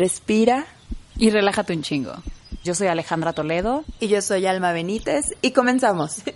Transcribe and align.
respira 0.00 0.64
y 1.18 1.28
relájate 1.28 1.74
un 1.74 1.82
chingo. 1.82 2.14
Yo 2.64 2.74
soy 2.74 2.86
Alejandra 2.86 3.34
Toledo. 3.34 3.84
Y 4.00 4.08
yo 4.08 4.22
soy 4.22 4.46
Alma 4.46 4.72
Benítez. 4.72 5.36
Y 5.42 5.52
comenzamos. 5.52 6.22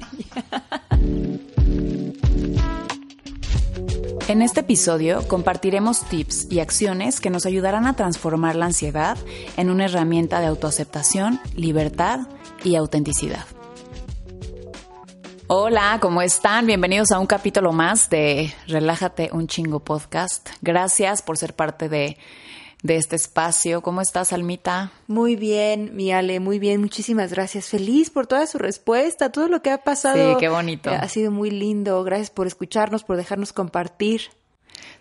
En 4.26 4.40
este 4.40 4.60
episodio 4.60 5.28
compartiremos 5.28 6.08
tips 6.08 6.50
y 6.50 6.60
acciones 6.60 7.20
que 7.20 7.28
nos 7.28 7.44
ayudarán 7.44 7.86
a 7.86 7.94
transformar 7.94 8.56
la 8.56 8.64
ansiedad 8.64 9.18
en 9.58 9.68
una 9.68 9.84
herramienta 9.84 10.40
de 10.40 10.46
autoaceptación, 10.46 11.40
libertad 11.54 12.20
y 12.64 12.76
autenticidad. 12.76 13.44
Hola, 15.46 15.98
¿cómo 16.00 16.22
están? 16.22 16.66
Bienvenidos 16.66 17.12
a 17.12 17.18
un 17.18 17.26
capítulo 17.26 17.72
más 17.72 18.08
de 18.08 18.54
Relájate 18.66 19.28
un 19.30 19.46
chingo 19.46 19.80
podcast. 19.80 20.48
Gracias 20.62 21.20
por 21.20 21.36
ser 21.36 21.54
parte 21.54 21.90
de, 21.90 22.16
este 22.92 23.16
espacio. 23.16 23.80
¿Cómo 23.82 24.00
estás, 24.02 24.32
Almita? 24.32 24.92
Muy 25.06 25.36
bien, 25.36 25.96
mi 25.96 26.12
Ale, 26.12 26.38
muy 26.38 26.58
bien. 26.58 26.80
Muchísimas 26.80 27.32
gracias. 27.32 27.68
Feliz 27.68 28.10
por 28.10 28.26
toda 28.26 28.46
su 28.46 28.58
respuesta, 28.58 29.32
todo 29.32 29.48
lo 29.48 29.62
que 29.62 29.70
ha 29.70 29.78
pasado. 29.78 30.32
Sí, 30.32 30.36
qué 30.38 30.48
bonito. 30.48 30.90
ha 30.90 31.08
sido 31.08 31.30
muy 31.30 31.50
lindo. 31.50 32.02
Gracias 32.04 32.30
por 32.30 32.46
escucharnos, 32.46 33.02
por 33.02 33.16
dejarnos 33.16 33.52
compartir. 33.52 34.30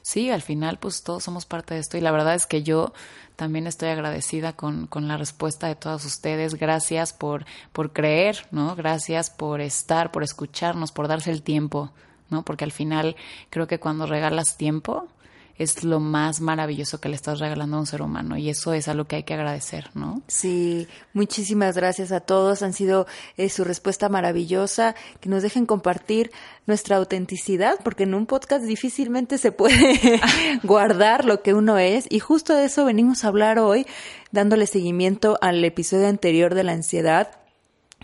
Sí, 0.01 0.29
al 0.29 0.41
final 0.41 0.79
pues 0.79 1.03
todos 1.03 1.23
somos 1.23 1.45
parte 1.45 1.73
de 1.73 1.79
esto 1.79 1.97
y 1.97 2.01
la 2.01 2.11
verdad 2.11 2.35
es 2.35 2.45
que 2.45 2.63
yo 2.63 2.93
también 3.35 3.67
estoy 3.67 3.89
agradecida 3.89 4.53
con, 4.53 4.87
con 4.87 5.07
la 5.07 5.17
respuesta 5.17 5.67
de 5.67 5.75
todos 5.75 6.05
ustedes. 6.05 6.55
Gracias 6.55 7.13
por, 7.13 7.45
por 7.71 7.93
creer, 7.93 8.45
¿no? 8.51 8.75
Gracias 8.75 9.29
por 9.29 9.61
estar, 9.61 10.11
por 10.11 10.23
escucharnos, 10.23 10.91
por 10.91 11.07
darse 11.07 11.31
el 11.31 11.41
tiempo, 11.41 11.91
¿no? 12.29 12.43
Porque 12.43 12.63
al 12.63 12.71
final 12.71 13.15
creo 13.49 13.67
que 13.67 13.79
cuando 13.79 14.05
regalas 14.05 14.57
tiempo, 14.57 15.07
es 15.57 15.83
lo 15.83 15.99
más 15.99 16.41
maravilloso 16.41 16.99
que 16.99 17.09
le 17.09 17.15
estás 17.15 17.39
regalando 17.39 17.77
a 17.77 17.79
un 17.79 17.85
ser 17.85 18.01
humano 18.01 18.37
y 18.37 18.49
eso 18.49 18.73
es 18.73 18.87
algo 18.87 19.05
que 19.05 19.17
hay 19.17 19.23
que 19.23 19.33
agradecer, 19.33 19.89
¿no? 19.93 20.21
Sí, 20.27 20.87
muchísimas 21.13 21.75
gracias 21.75 22.11
a 22.11 22.21
todos, 22.21 22.63
han 22.63 22.73
sido 22.73 23.05
eh, 23.37 23.49
su 23.49 23.63
respuesta 23.63 24.09
maravillosa, 24.09 24.95
que 25.19 25.29
nos 25.29 25.43
dejen 25.43 25.65
compartir 25.65 26.31
nuestra 26.65 26.97
autenticidad, 26.97 27.79
porque 27.83 28.03
en 28.03 28.13
un 28.15 28.25
podcast 28.25 28.65
difícilmente 28.65 29.37
se 29.37 29.51
puede 29.51 30.19
guardar 30.63 31.25
lo 31.25 31.41
que 31.41 31.53
uno 31.53 31.77
es. 31.77 32.05
Y 32.09 32.19
justo 32.19 32.55
de 32.55 32.65
eso 32.65 32.85
venimos 32.85 33.23
a 33.23 33.27
hablar 33.27 33.59
hoy, 33.59 33.85
dándole 34.31 34.65
seguimiento 34.67 35.37
al 35.41 35.63
episodio 35.63 36.07
anterior 36.07 36.55
de 36.55 36.63
la 36.63 36.71
ansiedad 36.71 37.42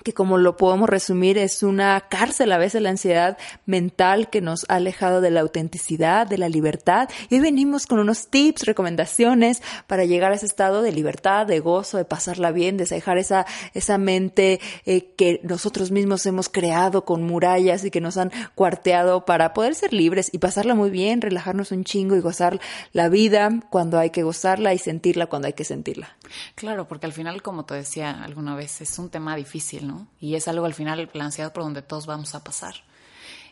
que 0.04 0.14
como 0.14 0.38
lo 0.38 0.58
podemos 0.58 0.90
resumir 0.90 1.38
es 1.38 1.64
una 1.64 2.00
cárcel 2.10 2.52
a 2.52 2.58
veces 2.58 2.82
la 2.82 2.90
ansiedad 2.90 3.38
mental 3.66 4.30
que 4.30 4.42
nos 4.42 4.66
ha 4.70 4.76
alejado 4.76 5.22
de 5.22 5.32
la 5.32 5.42
autenticidad, 5.42 6.28
de 6.28 6.38
la 6.38 6.50
libertad. 6.50 7.10
Y 7.30 7.36
hoy 7.36 7.42
venimos 7.42 7.88
con 7.88 8.00
unos 8.00 8.28
tips, 8.28 8.66
recomendaciones 8.66 9.62
para 9.88 10.06
llegar 10.06 10.32
a 10.32 10.36
ese 10.36 10.46
estado 10.46 10.82
de 10.82 10.92
libertad, 10.92 11.46
de 11.46 11.60
gozo, 11.60 11.98
de 11.98 12.06
pasarla 12.06 12.52
bien, 12.52 12.78
de 12.78 12.86
dejar 12.86 13.18
esa, 13.18 13.46
esa 13.74 13.98
mente 13.98 14.60
eh, 14.86 15.14
que 15.16 15.40
nosotros 15.44 15.92
mismos 15.92 16.26
hemos 16.26 16.50
creado 16.50 17.06
con 17.06 17.24
murallas 17.24 17.84
y 17.84 17.92
que 17.92 18.02
nos 18.02 18.18
han 18.18 18.32
cuarteado 18.56 19.26
para 19.26 19.54
poder 19.54 19.76
ser 19.76 19.94
libres 19.94 20.30
y 20.34 20.40
pasarla 20.40 20.76
muy 20.76 20.90
bien, 20.90 21.22
relajarnos 21.22 21.72
un 21.72 21.84
chingo 21.84 22.16
y 22.16 22.22
gozar 22.22 22.60
la 22.94 23.10
vida 23.10 23.50
cuando 23.70 24.00
hay 24.00 24.10
que 24.10 24.24
gozarla 24.24 24.74
y 24.74 24.78
sentirla 24.78 25.28
cuando 25.28 25.48
hay 25.48 25.54
que 25.54 25.64
sentirla. 25.64 26.16
Claro, 26.56 26.88
porque 26.88 27.06
al 27.06 27.14
final, 27.14 27.42
como 27.42 27.66
te 27.66 27.76
decía 27.76 28.24
alguna 28.24 28.56
vez, 28.56 28.82
es 28.82 29.00
un 29.00 29.10
tema 29.10 29.36
difícil, 29.36 29.88
¿no? 29.90 30.08
Y 30.22 30.36
es 30.36 30.48
algo 30.48 30.66
al 30.66 30.74
final, 30.74 31.10
la 31.14 31.26
ansiedad 31.26 31.52
por 31.52 31.64
donde 31.64 31.82
todos 31.82 32.06
vamos 32.06 32.34
a 32.36 32.44
pasar. 32.44 32.76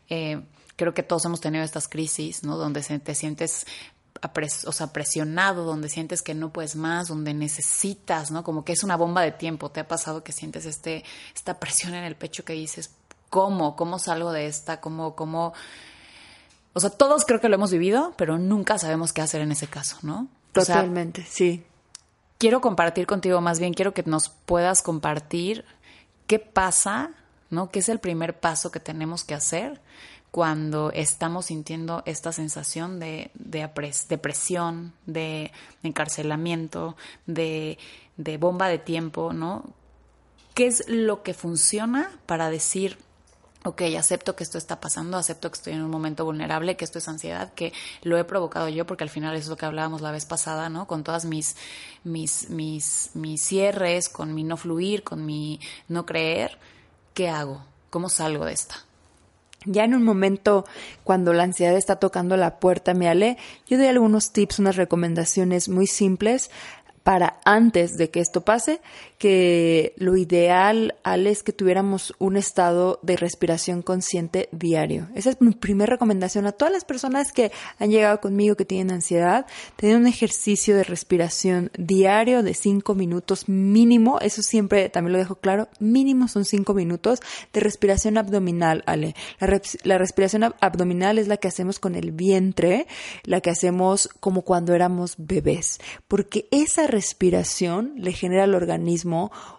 Eh, 0.09 0.41
creo 0.77 0.93
que 0.93 1.03
todos 1.03 1.25
hemos 1.25 1.41
tenido 1.41 1.65
estas 1.65 1.89
crisis, 1.89 2.43
¿no? 2.43 2.55
Donde 2.55 2.81
te 2.81 3.15
sientes 3.15 3.65
o 4.65 4.71
sea, 4.71 4.87
presionado, 4.87 5.63
donde 5.63 5.89
sientes 5.89 6.21
que 6.21 6.33
no 6.33 6.51
puedes 6.51 6.75
más, 6.75 7.07
donde 7.07 7.33
necesitas, 7.33 8.31
¿no? 8.31 8.43
Como 8.43 8.63
que 8.63 8.73
es 8.73 8.83
una 8.83 8.95
bomba 8.95 9.21
de 9.21 9.31
tiempo. 9.31 9.69
¿Te 9.69 9.81
ha 9.81 9.87
pasado 9.87 10.23
que 10.23 10.31
sientes 10.31 10.65
este, 10.65 11.03
esta 11.35 11.59
presión 11.59 11.93
en 11.93 12.03
el 12.03 12.15
pecho 12.15 12.43
que 12.45 12.53
dices, 12.53 12.91
¿cómo? 13.29 13.75
¿Cómo 13.75 13.99
salgo 13.99 14.31
de 14.31 14.47
esta? 14.47 14.79
¿Cómo, 14.79 15.15
cómo? 15.15 15.53
O 16.73 16.79
sea, 16.79 16.89
todos 16.89 17.25
creo 17.25 17.39
que 17.39 17.49
lo 17.49 17.55
hemos 17.55 17.71
vivido, 17.71 18.13
pero 18.17 18.37
nunca 18.37 18.77
sabemos 18.77 19.13
qué 19.13 19.21
hacer 19.21 19.41
en 19.41 19.51
ese 19.51 19.67
caso, 19.67 19.97
¿no? 20.01 20.27
Totalmente, 20.53 21.25
sí. 21.29 21.63
Quiero 22.37 22.61
compartir 22.61 23.07
contigo, 23.07 23.41
más 23.41 23.59
bien 23.59 23.73
quiero 23.73 23.93
que 23.93 24.03
nos 24.03 24.29
puedas 24.29 24.83
compartir 24.83 25.65
¿Qué 26.27 26.39
pasa? 26.39 27.11
¿No? 27.49 27.71
¿Qué 27.71 27.79
es 27.79 27.89
el 27.89 27.99
primer 27.99 28.39
paso 28.39 28.71
que 28.71 28.81
tenemos 28.81 29.23
que 29.23 29.33
hacer 29.33 29.79
cuando 30.31 30.91
estamos 30.91 31.45
sintiendo 31.45 32.03
esta 32.05 32.31
sensación 32.31 32.99
de, 32.99 33.31
de 33.33 33.69
depresión, 34.09 34.93
de 35.05 35.51
encarcelamiento, 35.83 36.97
de, 37.25 37.77
de 38.17 38.37
bomba 38.37 38.67
de 38.67 38.77
tiempo, 38.77 39.31
¿no? 39.31 39.63
¿Qué 40.53 40.67
es 40.67 40.83
lo 40.87 41.23
que 41.23 41.33
funciona 41.33 42.11
para 42.25 42.49
decir, 42.49 42.97
ok, 43.67 43.81
acepto 43.97 44.35
que 44.35 44.43
esto 44.43 44.57
está 44.57 44.79
pasando, 44.79 45.17
acepto 45.17 45.51
que 45.51 45.57
estoy 45.57 45.73
en 45.73 45.83
un 45.83 45.91
momento 45.91 46.23
vulnerable, 46.23 46.77
que 46.77 46.85
esto 46.85 46.99
es 46.99 47.07
ansiedad, 47.09 47.53
que 47.53 47.73
lo 48.01 48.17
he 48.17 48.23
provocado 48.23 48.69
yo, 48.69 48.87
porque 48.87 49.03
al 49.03 49.09
final 49.09 49.35
es 49.35 49.47
lo 49.47 49.57
que 49.57 49.65
hablábamos 49.65 50.01
la 50.01 50.11
vez 50.11 50.25
pasada, 50.25 50.69
¿no? 50.69 50.87
Con 50.87 51.03
todas 51.03 51.25
mis, 51.25 51.57
mis, 52.05 52.49
mis, 52.49 53.11
mis 53.13 53.41
cierres, 53.41 54.07
con 54.07 54.33
mi 54.33 54.45
no 54.45 54.55
fluir, 54.55 55.03
con 55.03 55.25
mi 55.25 55.59
no 55.89 56.05
creer, 56.05 56.57
¿qué 57.13 57.27
hago? 57.27 57.65
¿Cómo 57.89 58.07
salgo 58.07 58.45
de 58.45 58.53
esta? 58.53 58.75
Ya 59.65 59.83
en 59.83 59.95
un 59.95 60.03
momento 60.03 60.65
cuando 61.03 61.33
la 61.33 61.43
ansiedad 61.43 61.75
está 61.75 61.97
tocando 61.97 62.37
la 62.37 62.59
puerta, 62.59 62.93
me 62.93 63.09
ale, 63.09 63.37
yo 63.67 63.77
doy 63.77 63.87
algunos 63.87 64.31
tips, 64.31 64.59
unas 64.59 64.77
recomendaciones 64.77 65.67
muy 65.67 65.87
simples 65.87 66.49
para 67.03 67.39
antes 67.45 67.97
de 67.97 68.09
que 68.09 68.19
esto 68.19 68.41
pase, 68.41 68.81
que 69.17 69.93
lo 69.97 70.15
ideal 70.15 70.95
es 71.03 71.41
que 71.41 71.51
tuviéramos 71.51 72.13
un 72.19 72.37
estado 72.37 72.99
de 73.01 73.17
respiración 73.17 73.81
consciente 73.81 74.49
diario. 74.51 75.07
Esa 75.15 75.31
es 75.31 75.41
mi 75.41 75.51
primera 75.51 75.91
recomendación 75.91 76.45
a 76.45 76.51
todas 76.51 76.71
las 76.71 76.85
personas 76.85 77.31
que 77.31 77.51
han 77.79 77.89
llegado 77.89 78.21
conmigo 78.21 78.55
que 78.55 78.65
tienen 78.65 78.91
ansiedad, 78.91 79.47
tener 79.75 79.97
un 79.97 80.05
ejercicio 80.05 80.75
de 80.75 80.83
respiración 80.83 81.71
diario 81.77 82.43
de 82.43 82.53
cinco 82.53 82.93
minutos 82.93 83.49
mínimo, 83.49 84.19
eso 84.19 84.43
siempre 84.43 84.89
también 84.89 85.13
lo 85.13 85.19
dejo 85.19 85.35
claro, 85.35 85.67
mínimo 85.79 86.27
son 86.27 86.45
cinco 86.45 86.73
minutos 86.73 87.19
de 87.53 87.59
respiración 87.59 88.17
abdominal, 88.17 88.83
Ale. 88.85 89.15
La, 89.39 89.61
la 89.83 89.97
respiración 89.97 90.43
abdominal 90.59 91.17
es 91.17 91.27
la 91.27 91.37
que 91.37 91.47
hacemos 91.47 91.79
con 91.79 91.95
el 91.95 92.11
vientre, 92.11 92.85
la 93.23 93.41
que 93.41 93.49
hacemos 93.49 94.09
como 94.19 94.43
cuando 94.43 94.75
éramos 94.75 95.15
bebés, 95.17 95.79
porque 96.07 96.47
esa 96.51 96.85
respiración 96.85 97.93
le 97.95 98.11
genera 98.11 98.43
al 98.43 98.53
organismo 98.53 99.06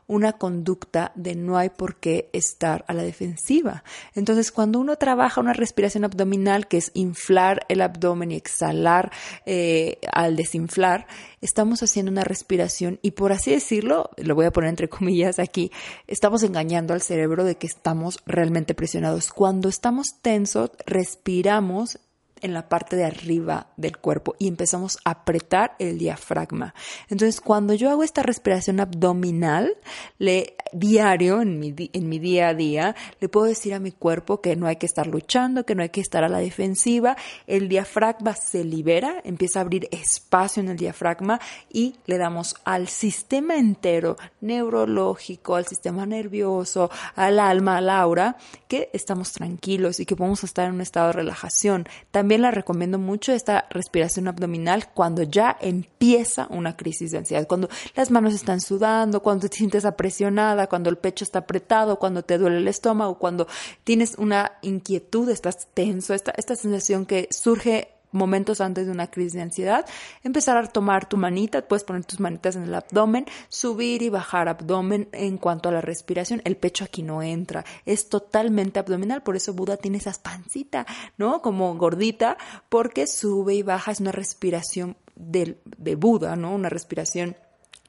una 0.06 0.32
conducta 0.34 1.12
de 1.14 1.34
no 1.34 1.56
hay 1.56 1.70
por 1.70 1.96
qué 1.96 2.28
estar 2.32 2.84
a 2.88 2.94
la 2.94 3.02
defensiva. 3.02 3.84
Entonces, 4.14 4.52
cuando 4.52 4.80
uno 4.80 4.96
trabaja 4.96 5.40
una 5.40 5.52
respiración 5.52 6.04
abdominal, 6.04 6.68
que 6.68 6.78
es 6.78 6.90
inflar 6.94 7.66
el 7.68 7.80
abdomen 7.80 8.32
y 8.32 8.36
exhalar 8.36 9.12
eh, 9.46 9.98
al 10.12 10.36
desinflar, 10.36 11.06
estamos 11.40 11.82
haciendo 11.82 12.10
una 12.10 12.24
respiración 12.24 12.98
y 13.02 13.12
por 13.12 13.32
así 13.32 13.50
decirlo, 13.50 14.10
lo 14.16 14.34
voy 14.34 14.46
a 14.46 14.52
poner 14.52 14.70
entre 14.70 14.88
comillas 14.88 15.38
aquí, 15.38 15.70
estamos 16.06 16.42
engañando 16.42 16.94
al 16.94 17.02
cerebro 17.02 17.44
de 17.44 17.56
que 17.56 17.66
estamos 17.66 18.18
realmente 18.26 18.74
presionados. 18.74 19.30
Cuando 19.30 19.68
estamos 19.68 20.06
tensos, 20.22 20.70
respiramos 20.86 21.98
en 22.42 22.54
la 22.54 22.68
parte 22.68 22.96
de 22.96 23.04
arriba 23.04 23.68
del 23.76 23.98
cuerpo 23.98 24.34
y 24.38 24.48
empezamos 24.48 24.98
a 25.04 25.10
apretar 25.10 25.74
el 25.78 25.98
diafragma. 25.98 26.74
Entonces, 27.08 27.40
cuando 27.40 27.74
yo 27.74 27.90
hago 27.90 28.02
esta 28.02 28.22
respiración 28.22 28.80
abdominal, 28.80 29.76
le 30.18 30.56
diario 30.72 31.40
en 31.40 31.58
mi, 31.58 31.74
en 31.92 32.08
mi 32.08 32.18
día 32.18 32.48
a 32.48 32.54
día, 32.54 32.94
le 33.20 33.28
puedo 33.28 33.46
decir 33.46 33.74
a 33.74 33.80
mi 33.80 33.92
cuerpo 33.92 34.40
que 34.40 34.56
no 34.56 34.66
hay 34.66 34.76
que 34.76 34.86
estar 34.86 35.06
luchando, 35.06 35.64
que 35.64 35.74
no 35.74 35.82
hay 35.82 35.88
que 35.88 36.00
estar 36.00 36.24
a 36.24 36.28
la 36.28 36.38
defensiva. 36.38 37.16
El 37.46 37.68
diafragma 37.68 38.34
se 38.34 38.64
libera, 38.64 39.20
empieza 39.24 39.58
a 39.58 39.62
abrir 39.62 39.88
espacio 39.90 40.62
en 40.62 40.68
el 40.68 40.76
diafragma 40.76 41.40
y 41.72 41.96
le 42.06 42.18
damos 42.18 42.54
al 42.64 42.88
sistema 42.88 43.56
entero 43.56 44.16
neurológico, 44.40 45.56
al 45.56 45.66
sistema 45.66 46.06
nervioso, 46.06 46.90
al 47.14 47.38
alma, 47.38 47.78
al 47.78 47.90
aura, 47.90 48.36
que 48.68 48.90
estamos 48.92 49.32
tranquilos 49.32 50.00
y 50.00 50.06
que 50.06 50.16
podemos 50.16 50.44
estar 50.44 50.66
en 50.66 50.74
un 50.74 50.80
estado 50.80 51.08
de 51.08 51.12
relajación. 51.14 51.88
También 52.10 52.27
la 52.36 52.50
recomiendo 52.50 52.98
mucho 52.98 53.32
esta 53.32 53.66
respiración 53.70 54.28
abdominal 54.28 54.88
cuando 54.92 55.22
ya 55.22 55.56
empieza 55.60 56.48
una 56.50 56.76
crisis 56.76 57.12
de 57.12 57.18
ansiedad, 57.18 57.46
cuando 57.46 57.68
las 57.94 58.10
manos 58.10 58.34
están 58.34 58.60
sudando, 58.60 59.22
cuando 59.22 59.48
te 59.48 59.56
sientes 59.56 59.84
apresionada, 59.84 60.66
cuando 60.66 60.90
el 60.90 60.98
pecho 60.98 61.24
está 61.24 61.38
apretado, 61.38 61.98
cuando 61.98 62.22
te 62.22 62.36
duele 62.36 62.58
el 62.58 62.68
estómago, 62.68 63.18
cuando 63.18 63.46
tienes 63.84 64.16
una 64.18 64.52
inquietud, 64.62 65.30
estás 65.30 65.68
tenso, 65.72 66.12
esta, 66.12 66.32
esta 66.36 66.56
sensación 66.56 67.06
que 67.06 67.28
surge 67.30 67.97
momentos 68.12 68.60
antes 68.60 68.86
de 68.86 68.92
una 68.92 69.10
crisis 69.10 69.34
de 69.34 69.42
ansiedad, 69.42 69.86
empezar 70.22 70.56
a 70.56 70.66
tomar 70.66 71.08
tu 71.08 71.16
manita, 71.16 71.66
puedes 71.66 71.84
poner 71.84 72.04
tus 72.04 72.20
manitas 72.20 72.56
en 72.56 72.64
el 72.64 72.74
abdomen, 72.74 73.26
subir 73.48 74.02
y 74.02 74.08
bajar 74.08 74.48
abdomen 74.48 75.08
en 75.12 75.38
cuanto 75.38 75.68
a 75.68 75.72
la 75.72 75.80
respiración, 75.80 76.40
el 76.44 76.56
pecho 76.56 76.84
aquí 76.84 77.02
no 77.02 77.22
entra, 77.22 77.64
es 77.84 78.08
totalmente 78.08 78.78
abdominal, 78.78 79.22
por 79.22 79.36
eso 79.36 79.52
Buda 79.52 79.76
tiene 79.76 79.98
esa 79.98 80.12
pancita, 80.22 80.86
¿no? 81.16 81.42
Como 81.42 81.74
gordita, 81.76 82.36
porque 82.68 83.06
sube 83.06 83.54
y 83.54 83.62
baja, 83.62 83.92
es 83.92 84.00
una 84.00 84.12
respiración 84.12 84.96
del, 85.14 85.58
de 85.64 85.94
Buda, 85.94 86.36
¿no? 86.36 86.54
Una 86.54 86.68
respiración 86.68 87.36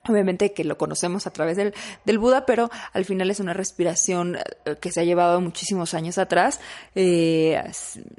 Obviamente 0.09 0.53
que 0.53 0.63
lo 0.63 0.77
conocemos 0.77 1.27
a 1.27 1.31
través 1.31 1.55
del, 1.55 1.73
Buda, 2.17 2.45
pero 2.45 2.69
al 2.93 3.05
final 3.05 3.29
es 3.29 3.39
una 3.39 3.53
respiración 3.53 4.37
eh, 4.37 4.75
que 4.81 4.91
se 4.91 5.01
ha 5.01 5.03
llevado 5.03 5.39
muchísimos 5.39 5.93
años 5.93 6.17
atrás, 6.17 6.59
eh, 6.95 7.61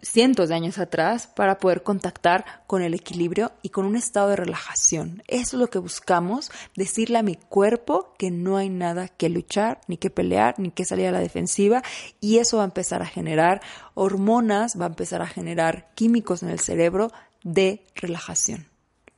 cientos 0.00 0.48
de 0.48 0.54
años 0.54 0.78
atrás, 0.78 1.26
para 1.26 1.58
poder 1.58 1.82
contactar 1.82 2.62
con 2.68 2.82
el 2.82 2.94
equilibrio 2.94 3.50
y 3.62 3.70
con 3.70 3.84
un 3.84 3.96
estado 3.96 4.28
de 4.28 4.36
relajación. 4.36 5.22
Eso 5.26 5.56
es 5.56 5.60
lo 5.60 5.66
que 5.66 5.80
buscamos, 5.80 6.52
decirle 6.76 7.18
a 7.18 7.22
mi 7.24 7.34
cuerpo 7.34 8.14
que 8.16 8.30
no 8.30 8.56
hay 8.56 8.68
nada 8.68 9.08
que 9.08 9.28
luchar, 9.28 9.80
ni 9.88 9.96
que 9.96 10.10
pelear, 10.10 10.54
ni 10.58 10.70
que 10.70 10.84
salir 10.84 11.08
a 11.08 11.12
la 11.12 11.20
defensiva, 11.20 11.82
y 12.20 12.38
eso 12.38 12.58
va 12.58 12.62
a 12.62 12.66
empezar 12.66 13.02
a 13.02 13.06
generar 13.06 13.60
hormonas, 13.94 14.80
va 14.80 14.84
a 14.84 14.88
empezar 14.88 15.22
a 15.22 15.26
generar 15.26 15.90
químicos 15.96 16.44
en 16.44 16.50
el 16.50 16.60
cerebro 16.60 17.10
de 17.42 17.84
relajación. 17.96 18.69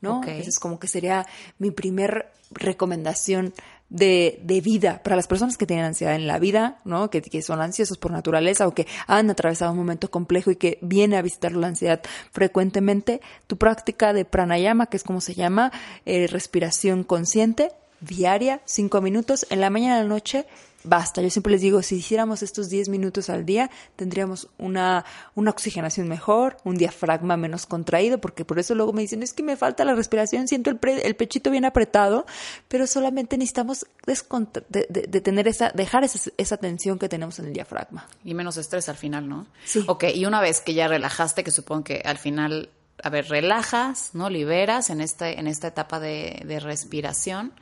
¿No? 0.02 0.22
es 0.24 0.58
como 0.58 0.78
que 0.78 0.88
sería 0.88 1.26
mi 1.58 1.70
primer 1.70 2.30
recomendación 2.50 3.54
de, 3.88 4.40
de, 4.42 4.60
vida 4.62 5.02
para 5.02 5.16
las 5.16 5.26
personas 5.26 5.58
que 5.58 5.66
tienen 5.66 5.84
ansiedad 5.84 6.14
en 6.14 6.26
la 6.26 6.38
vida, 6.38 6.78
¿no? 6.84 7.10
Que, 7.10 7.20
que, 7.20 7.42
son 7.42 7.60
ansiosos 7.60 7.98
por 7.98 8.10
naturaleza 8.10 8.66
o 8.66 8.74
que 8.74 8.86
han 9.06 9.28
atravesado 9.28 9.72
un 9.72 9.78
momento 9.78 10.10
complejo 10.10 10.50
y 10.50 10.56
que 10.56 10.78
viene 10.80 11.18
a 11.18 11.22
visitar 11.22 11.52
la 11.52 11.66
ansiedad 11.66 12.00
frecuentemente. 12.30 13.20
Tu 13.46 13.58
práctica 13.58 14.14
de 14.14 14.24
pranayama, 14.24 14.86
que 14.86 14.96
es 14.96 15.04
como 15.04 15.20
se 15.20 15.34
llama, 15.34 15.72
eh, 16.06 16.26
respiración 16.26 17.04
consciente, 17.04 17.70
diaria, 18.02 18.60
cinco 18.64 19.00
minutos, 19.00 19.46
en 19.50 19.60
la 19.60 19.70
mañana 19.70 19.96
y 19.96 20.00
en 20.00 20.08
la 20.08 20.14
noche, 20.14 20.46
basta. 20.84 21.22
Yo 21.22 21.30
siempre 21.30 21.52
les 21.52 21.60
digo, 21.60 21.82
si 21.82 21.96
hiciéramos 21.96 22.42
estos 22.42 22.68
10 22.68 22.88
minutos 22.88 23.30
al 23.30 23.44
día, 23.44 23.70
tendríamos 23.96 24.48
una, 24.58 25.04
una 25.34 25.50
oxigenación 25.50 26.08
mejor, 26.08 26.56
un 26.64 26.76
diafragma 26.76 27.36
menos 27.36 27.66
contraído, 27.66 28.18
porque 28.18 28.44
por 28.44 28.58
eso 28.58 28.74
luego 28.74 28.92
me 28.92 29.02
dicen, 29.02 29.22
es 29.22 29.32
que 29.32 29.42
me 29.42 29.56
falta 29.56 29.84
la 29.84 29.94
respiración, 29.94 30.48
siento 30.48 30.70
el, 30.70 30.78
el 31.02 31.16
pechito 31.16 31.50
bien 31.50 31.64
apretado, 31.64 32.26
pero 32.68 32.86
solamente 32.86 33.38
necesitamos 33.38 33.86
de, 34.06 34.86
de, 34.88 35.20
tener 35.20 35.48
esa, 35.48 35.70
dejar 35.70 36.04
esa, 36.04 36.30
esa 36.36 36.56
tensión 36.56 36.98
que 36.98 37.08
tenemos 37.08 37.38
en 37.38 37.46
el 37.46 37.52
diafragma. 37.52 38.06
Y 38.24 38.34
menos 38.34 38.56
estrés 38.56 38.88
al 38.88 38.96
final, 38.96 39.28
¿no? 39.28 39.46
Sí. 39.64 39.84
Ok, 39.86 40.04
y 40.14 40.26
una 40.26 40.40
vez 40.40 40.60
que 40.60 40.74
ya 40.74 40.88
relajaste, 40.88 41.44
que 41.44 41.50
supongo 41.50 41.84
que 41.84 42.02
al 42.04 42.18
final, 42.18 42.70
a 43.02 43.10
ver, 43.10 43.28
relajas, 43.28 44.10
¿no? 44.14 44.28
Liberas 44.30 44.90
en, 44.90 45.00
este, 45.00 45.38
en 45.38 45.46
esta 45.46 45.68
etapa 45.68 46.00
de, 46.00 46.42
de 46.44 46.60
respiración 46.60 47.52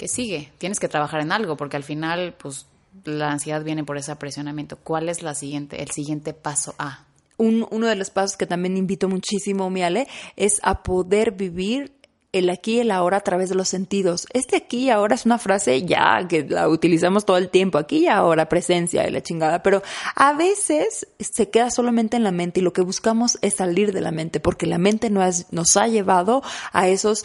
¿qué 0.00 0.08
sigue? 0.08 0.50
Tienes 0.56 0.80
que 0.80 0.88
trabajar 0.88 1.20
en 1.20 1.30
algo 1.30 1.58
porque 1.58 1.76
al 1.76 1.82
final, 1.84 2.34
pues, 2.38 2.64
la 3.04 3.30
ansiedad 3.30 3.62
viene 3.62 3.84
por 3.84 3.98
ese 3.98 4.16
presionamiento. 4.16 4.78
¿Cuál 4.78 5.10
es 5.10 5.22
la 5.22 5.34
siguiente, 5.34 5.82
el 5.82 5.90
siguiente 5.90 6.32
paso 6.32 6.74
A? 6.78 7.04
Un, 7.36 7.66
uno 7.70 7.86
de 7.86 7.96
los 7.96 8.08
pasos 8.08 8.38
que 8.38 8.46
también 8.46 8.78
invito 8.78 9.10
muchísimo, 9.10 9.68
Miale, 9.68 10.08
es 10.36 10.58
a 10.62 10.82
poder 10.82 11.32
vivir 11.32 11.92
el 12.32 12.48
aquí 12.48 12.76
y 12.76 12.80
el 12.80 12.92
ahora 12.92 13.18
a 13.18 13.20
través 13.20 13.50
de 13.50 13.56
los 13.56 13.68
sentidos. 13.68 14.26
Este 14.32 14.56
aquí 14.56 14.84
y 14.84 14.90
ahora 14.90 15.16
es 15.16 15.26
una 15.26 15.38
frase 15.38 15.82
ya 15.82 16.26
que 16.28 16.44
la 16.48 16.68
utilizamos 16.68 17.26
todo 17.26 17.36
el 17.36 17.50
tiempo, 17.50 17.76
aquí 17.76 18.04
y 18.04 18.08
ahora, 18.08 18.48
presencia 18.48 19.06
y 19.06 19.10
la 19.10 19.22
chingada, 19.22 19.62
pero 19.62 19.82
a 20.14 20.32
veces 20.32 21.08
se 21.18 21.50
queda 21.50 21.70
solamente 21.70 22.16
en 22.16 22.24
la 22.24 22.32
mente 22.32 22.60
y 22.60 22.62
lo 22.62 22.72
que 22.72 22.82
buscamos 22.82 23.38
es 23.42 23.54
salir 23.54 23.92
de 23.92 24.00
la 24.00 24.12
mente 24.12 24.40
porque 24.40 24.66
la 24.66 24.78
mente 24.78 25.10
nos, 25.10 25.52
nos 25.52 25.76
ha 25.76 25.88
llevado 25.88 26.42
a 26.72 26.88
esos 26.88 27.24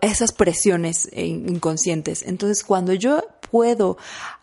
esas 0.00 0.32
presiones 0.32 1.08
inconscientes. 1.14 2.22
Entonces, 2.22 2.64
cuando 2.64 2.92
yo 2.92 3.22
puedo 3.50 3.96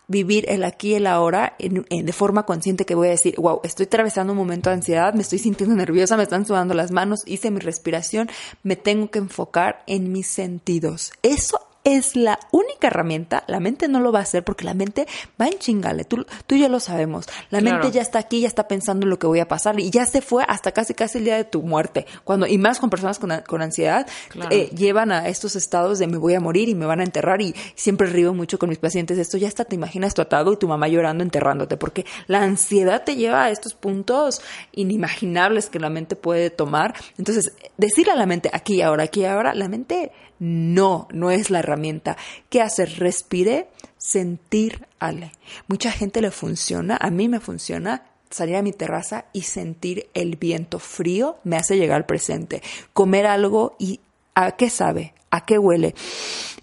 vivir 0.06 0.44
el 0.48 0.64
aquí 0.64 0.90
y 0.90 0.94
el 0.94 1.06
ahora 1.06 1.54
en, 1.58 1.84
de 2.04 2.12
forma 2.12 2.44
consciente 2.44 2.84
que 2.84 2.96
voy 2.96 3.08
a 3.08 3.12
decir, 3.12 3.36
wow, 3.36 3.60
estoy 3.62 3.86
atravesando 3.86 4.32
un 4.32 4.38
momento 4.38 4.68
de 4.68 4.74
ansiedad, 4.74 5.14
me 5.14 5.22
estoy 5.22 5.38
sintiendo 5.38 5.76
nerviosa, 5.76 6.16
me 6.16 6.24
están 6.24 6.44
sudando 6.46 6.74
las 6.74 6.90
manos, 6.90 7.20
hice 7.26 7.50
mi 7.50 7.60
respiración, 7.60 8.28
me 8.64 8.74
tengo 8.74 9.10
que 9.10 9.20
enfocar 9.20 9.84
en 9.86 10.10
mis 10.10 10.26
sentidos. 10.26 11.12
Eso 11.22 11.69
es 11.84 12.14
la 12.14 12.38
única 12.50 12.88
herramienta, 12.88 13.44
la 13.46 13.58
mente 13.58 13.88
no 13.88 14.00
lo 14.00 14.12
va 14.12 14.20
a 14.20 14.22
hacer 14.22 14.44
porque 14.44 14.64
la 14.64 14.74
mente 14.74 15.06
va 15.40 15.46
en 15.46 15.58
chingale, 15.58 16.04
tú, 16.04 16.26
tú 16.46 16.56
ya 16.56 16.68
lo 16.68 16.78
sabemos, 16.78 17.26
la 17.50 17.60
mente 17.60 17.90
ya 17.90 18.02
está 18.02 18.18
aquí, 18.18 18.40
ya 18.40 18.48
está 18.48 18.68
pensando 18.68 19.06
en 19.06 19.10
lo 19.10 19.18
que 19.18 19.26
voy 19.26 19.40
a 19.40 19.48
pasar 19.48 19.78
y 19.80 19.90
ya 19.90 20.04
se 20.04 20.20
fue 20.20 20.44
hasta 20.46 20.72
casi 20.72 20.94
casi 20.94 21.18
el 21.18 21.24
día 21.24 21.36
de 21.36 21.44
tu 21.44 21.62
muerte, 21.62 22.06
cuando 22.24 22.46
y 22.46 22.58
más 22.58 22.78
con 22.80 22.90
personas 22.90 23.18
con, 23.18 23.30
con 23.46 23.62
ansiedad, 23.62 24.06
eh, 24.50 24.70
llevan 24.76 25.10
a 25.10 25.28
estos 25.28 25.56
estados 25.56 25.98
de 25.98 26.06
me 26.06 26.18
voy 26.18 26.34
a 26.34 26.40
morir 26.40 26.68
y 26.68 26.74
me 26.74 26.86
van 26.86 27.00
a 27.00 27.04
enterrar 27.04 27.40
y 27.40 27.54
siempre 27.74 28.08
río 28.08 28.34
mucho 28.34 28.58
con 28.58 28.68
mis 28.68 28.78
pacientes, 28.78 29.18
esto 29.18 29.38
ya 29.38 29.48
hasta 29.48 29.64
te 29.64 29.74
imaginas 29.74 30.14
tu 30.14 30.22
atado 30.22 30.52
y 30.52 30.56
tu 30.56 30.68
mamá 30.68 30.88
llorando 30.88 31.24
enterrándote, 31.24 31.76
porque 31.76 32.04
la 32.26 32.42
ansiedad 32.42 33.04
te 33.04 33.16
lleva 33.16 33.44
a 33.44 33.50
estos 33.50 33.74
puntos 33.74 34.42
inimaginables 34.72 35.70
que 35.70 35.78
la 35.78 35.88
mente 35.88 36.14
puede 36.14 36.50
tomar, 36.50 36.94
entonces 37.16 37.52
decirle 37.78 38.12
a 38.12 38.16
la 38.16 38.26
mente 38.26 38.50
aquí 38.52 38.76
y 38.76 38.82
ahora, 38.82 39.04
aquí 39.04 39.22
y 39.22 39.24
ahora, 39.24 39.54
la 39.54 39.68
mente 39.68 40.12
no, 40.40 41.06
no 41.12 41.30
es 41.30 41.50
la 41.50 41.60
herramienta. 41.60 42.16
¿Qué 42.48 42.60
hacer? 42.60 42.98
Respire, 42.98 43.68
sentir, 43.98 44.88
ale. 44.98 45.32
Mucha 45.68 45.92
gente 45.92 46.20
le 46.20 46.32
funciona, 46.32 46.98
a 47.00 47.10
mí 47.10 47.28
me 47.28 47.38
funciona 47.38 48.02
salir 48.30 48.56
a 48.56 48.62
mi 48.62 48.72
terraza 48.72 49.26
y 49.32 49.42
sentir 49.42 50.08
el 50.14 50.36
viento 50.36 50.78
frío 50.78 51.38
me 51.44 51.56
hace 51.56 51.76
llegar 51.76 51.98
al 51.98 52.06
presente. 52.06 52.62
Comer 52.92 53.26
algo 53.26 53.76
y 53.78 54.00
¿a 54.34 54.52
qué 54.52 54.70
sabe? 54.70 55.14
¿A 55.30 55.44
qué 55.44 55.58
huele? 55.58 55.94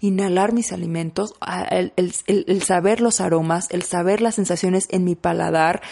Inhalar 0.00 0.52
mis 0.52 0.72
alimentos, 0.72 1.34
el, 1.70 1.92
el 1.96 2.62
saber 2.62 3.00
los 3.00 3.20
aromas, 3.20 3.68
el 3.70 3.82
saber 3.82 4.20
las 4.20 4.34
sensaciones 4.34 4.88
en 4.90 5.04
mi 5.04 5.14
paladar, 5.14 5.82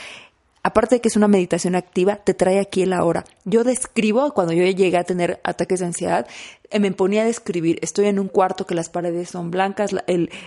aparte 0.66 0.96
de 0.96 1.00
que 1.00 1.08
es 1.08 1.16
una 1.16 1.28
meditación 1.28 1.76
activa, 1.76 2.16
te 2.16 2.34
trae 2.34 2.58
aquí 2.58 2.82
el 2.82 2.92
ahora. 2.92 3.24
Yo 3.44 3.62
describo, 3.62 4.32
cuando 4.34 4.52
yo 4.52 4.64
llegué 4.64 4.96
a 4.96 5.04
tener 5.04 5.40
ataques 5.44 5.78
de 5.78 5.86
ansiedad, 5.86 6.26
eh, 6.70 6.80
me 6.80 6.90
ponía 6.90 7.22
a 7.22 7.26
describir, 7.26 7.78
estoy 7.82 8.06
en 8.06 8.18
un 8.18 8.26
cuarto 8.26 8.66
que 8.66 8.74
las 8.74 8.88
paredes 8.88 9.30
son 9.30 9.52
blancas, 9.52 9.92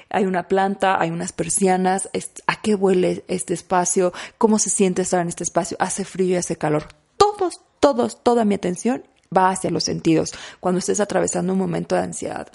hay 0.09 0.25
una 0.25 0.49
planta, 0.49 0.99
hay 0.99 1.11
unas 1.11 1.31
persianas, 1.31 2.09
a 2.47 2.61
qué 2.61 2.75
huele 2.75 3.23
este 3.29 3.53
espacio, 3.53 4.11
cómo 4.37 4.59
se 4.59 4.69
siente 4.69 5.03
estar 5.03 5.21
en 5.21 5.29
este 5.29 5.45
espacio, 5.45 5.77
hace 5.79 6.03
frío 6.03 6.33
y 6.33 6.35
hace 6.35 6.57
calor. 6.57 6.87
Todos, 7.15 7.61
todos, 7.79 8.21
toda 8.21 8.43
mi 8.43 8.55
atención 8.55 9.05
va 9.35 9.51
hacia 9.51 9.69
los 9.69 9.85
sentidos 9.85 10.33
cuando 10.59 10.79
estés 10.79 10.99
atravesando 10.99 11.53
un 11.53 11.59
momento 11.59 11.95
de 11.95 12.01
ansiedad. 12.01 12.51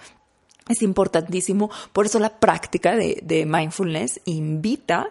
Es 0.68 0.82
importantísimo, 0.82 1.70
por 1.92 2.06
eso 2.06 2.18
la 2.18 2.38
práctica 2.38 2.94
de, 2.94 3.46
mindfulness 3.46 4.20
invita 4.26 5.08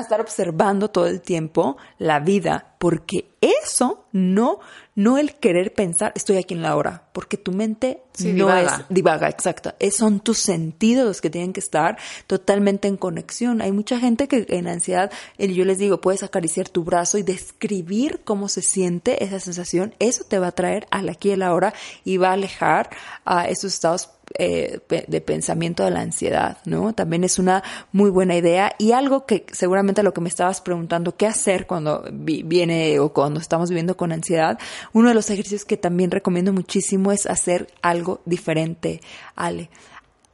estar 0.00 0.20
observando 0.20 0.90
todo 0.90 1.06
el 1.06 1.20
tiempo 1.20 1.76
la 1.98 2.20
vida, 2.20 2.74
porque 2.78 3.30
eso 3.40 4.06
no, 4.12 4.60
no 4.94 5.18
el 5.18 5.34
querer 5.34 5.74
pensar, 5.74 6.12
estoy 6.14 6.36
aquí 6.36 6.54
en 6.54 6.62
la 6.62 6.76
hora, 6.76 7.08
porque 7.12 7.36
tu 7.36 7.52
mente 7.52 8.02
no 8.20 8.32
divaga. 8.32 8.76
es 8.76 8.84
divaga, 8.88 9.28
exacto. 9.28 9.74
Es, 9.78 9.96
son 9.96 10.20
tus 10.20 10.38
sentidos 10.38 11.04
los 11.04 11.20
que 11.20 11.30
tienen 11.30 11.52
que 11.52 11.60
estar 11.60 11.98
totalmente 12.26 12.88
en 12.88 12.96
conexión. 12.96 13.60
Hay 13.60 13.72
mucha 13.72 13.98
gente 13.98 14.28
que 14.28 14.46
en 14.48 14.68
ansiedad, 14.68 15.10
yo 15.38 15.64
les 15.64 15.78
digo, 15.78 16.00
puedes 16.00 16.22
acariciar 16.22 16.68
tu 16.68 16.84
brazo 16.84 17.18
y 17.18 17.22
describir 17.22 18.20
cómo 18.24 18.48
se 18.48 18.62
siente 18.62 19.22
esa 19.24 19.40
sensación. 19.40 19.94
Eso 19.98 20.24
te 20.24 20.38
va 20.38 20.48
a 20.48 20.52
traer 20.52 20.86
al 20.90 21.08
aquí 21.08 21.30
y 21.30 21.32
a 21.32 21.36
la 21.36 21.52
hora 21.52 21.74
y 22.04 22.16
va 22.16 22.30
a 22.30 22.32
alejar 22.32 22.90
a 23.24 23.48
esos 23.48 23.74
estados 23.74 24.08
eh, 24.38 24.80
de 24.88 25.20
pensamiento 25.20 25.84
de 25.84 25.90
la 25.90 26.00
ansiedad, 26.00 26.58
¿no? 26.64 26.94
También 26.94 27.24
es 27.24 27.38
una 27.38 27.62
muy 27.92 28.10
buena 28.10 28.36
idea 28.36 28.74
y 28.78 28.92
algo 28.92 29.26
que 29.26 29.46
seguramente 29.52 30.02
lo 30.02 30.14
que 30.14 30.20
me 30.20 30.28
estabas 30.28 30.60
preguntando, 30.60 31.16
¿qué 31.16 31.26
hacer 31.26 31.66
cuando 31.66 32.04
viene 32.12 32.98
o 33.00 33.12
cuando 33.12 33.40
estamos 33.40 33.68
viviendo 33.68 33.96
con 33.96 34.12
ansiedad? 34.12 34.58
Uno 34.92 35.08
de 35.08 35.14
los 35.14 35.30
ejercicios 35.30 35.64
que 35.64 35.76
también 35.76 36.10
recomiendo 36.10 36.52
muchísimo 36.52 37.12
es 37.12 37.26
hacer 37.26 37.72
algo 37.82 38.20
diferente, 38.24 39.00
Ale. 39.36 39.70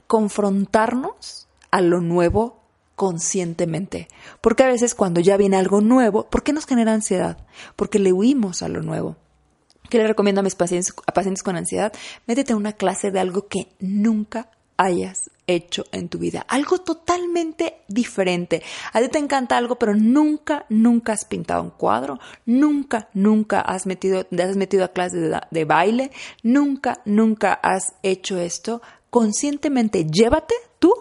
Confrontarnos 0.07 1.49
a 1.71 1.81
lo 1.81 2.01
nuevo 2.01 2.59
conscientemente. 2.99 4.09
Porque 4.41 4.65
a 4.65 4.69
veces 4.69 4.95
cuando 4.95 5.21
ya 5.21 5.37
viene 5.37 5.57
algo 5.57 5.81
nuevo, 5.81 6.29
¿por 6.29 6.43
qué 6.43 6.53
nos 6.53 6.67
genera 6.67 6.93
ansiedad? 6.93 7.39
Porque 7.77 7.99
le 7.99 8.13
huimos 8.13 8.63
a 8.63 8.69
lo 8.69 8.83
nuevo. 8.83 9.17
¿Qué 9.89 9.99
le 9.99 10.07
recomiendo 10.07 10.41
a 10.41 10.45
mis 10.45 10.55
pacientes, 10.55 10.93
a 11.07 11.13
pacientes 11.13 11.43
con 11.43 11.57
ansiedad? 11.57 11.93
Métete 12.27 12.53
en 12.53 12.59
una 12.59 12.75
clase 12.75 13.11
de 13.11 13.21
algo 13.21 13.49
que 13.49 13.69
nunca 13.81 14.51
hayas 14.77 15.31
hecho 15.47 15.85
en 15.93 16.09
tu 16.09 16.19
vida. 16.19 16.45
Algo 16.49 16.79
totalmente 16.79 17.79
diferente. 17.89 18.63
A 18.93 19.01
ti 19.01 19.09
te 19.09 19.19
encanta 19.19 19.57
algo, 19.57 19.77
pero 19.77 19.95
nunca, 19.95 20.67
nunca 20.69 21.15
has 21.15 21.25
pintado 21.25 21.63
un 21.63 21.71
cuadro. 21.71 22.19
Nunca, 22.47 23.09
nunca 23.15 23.61
has 23.61 23.87
metido, 23.87 24.25
te 24.25 24.43
has 24.43 24.57
metido 24.57 24.85
a 24.85 24.93
clases 24.93 25.23
de, 25.23 25.41
de 25.51 25.65
baile. 25.65 26.11
Nunca, 26.43 27.01
nunca 27.07 27.55
has 27.55 27.95
hecho 28.03 28.39
esto. 28.39 28.83
Conscientemente 29.11 30.05
llévate 30.05 30.55
tú 30.79 30.93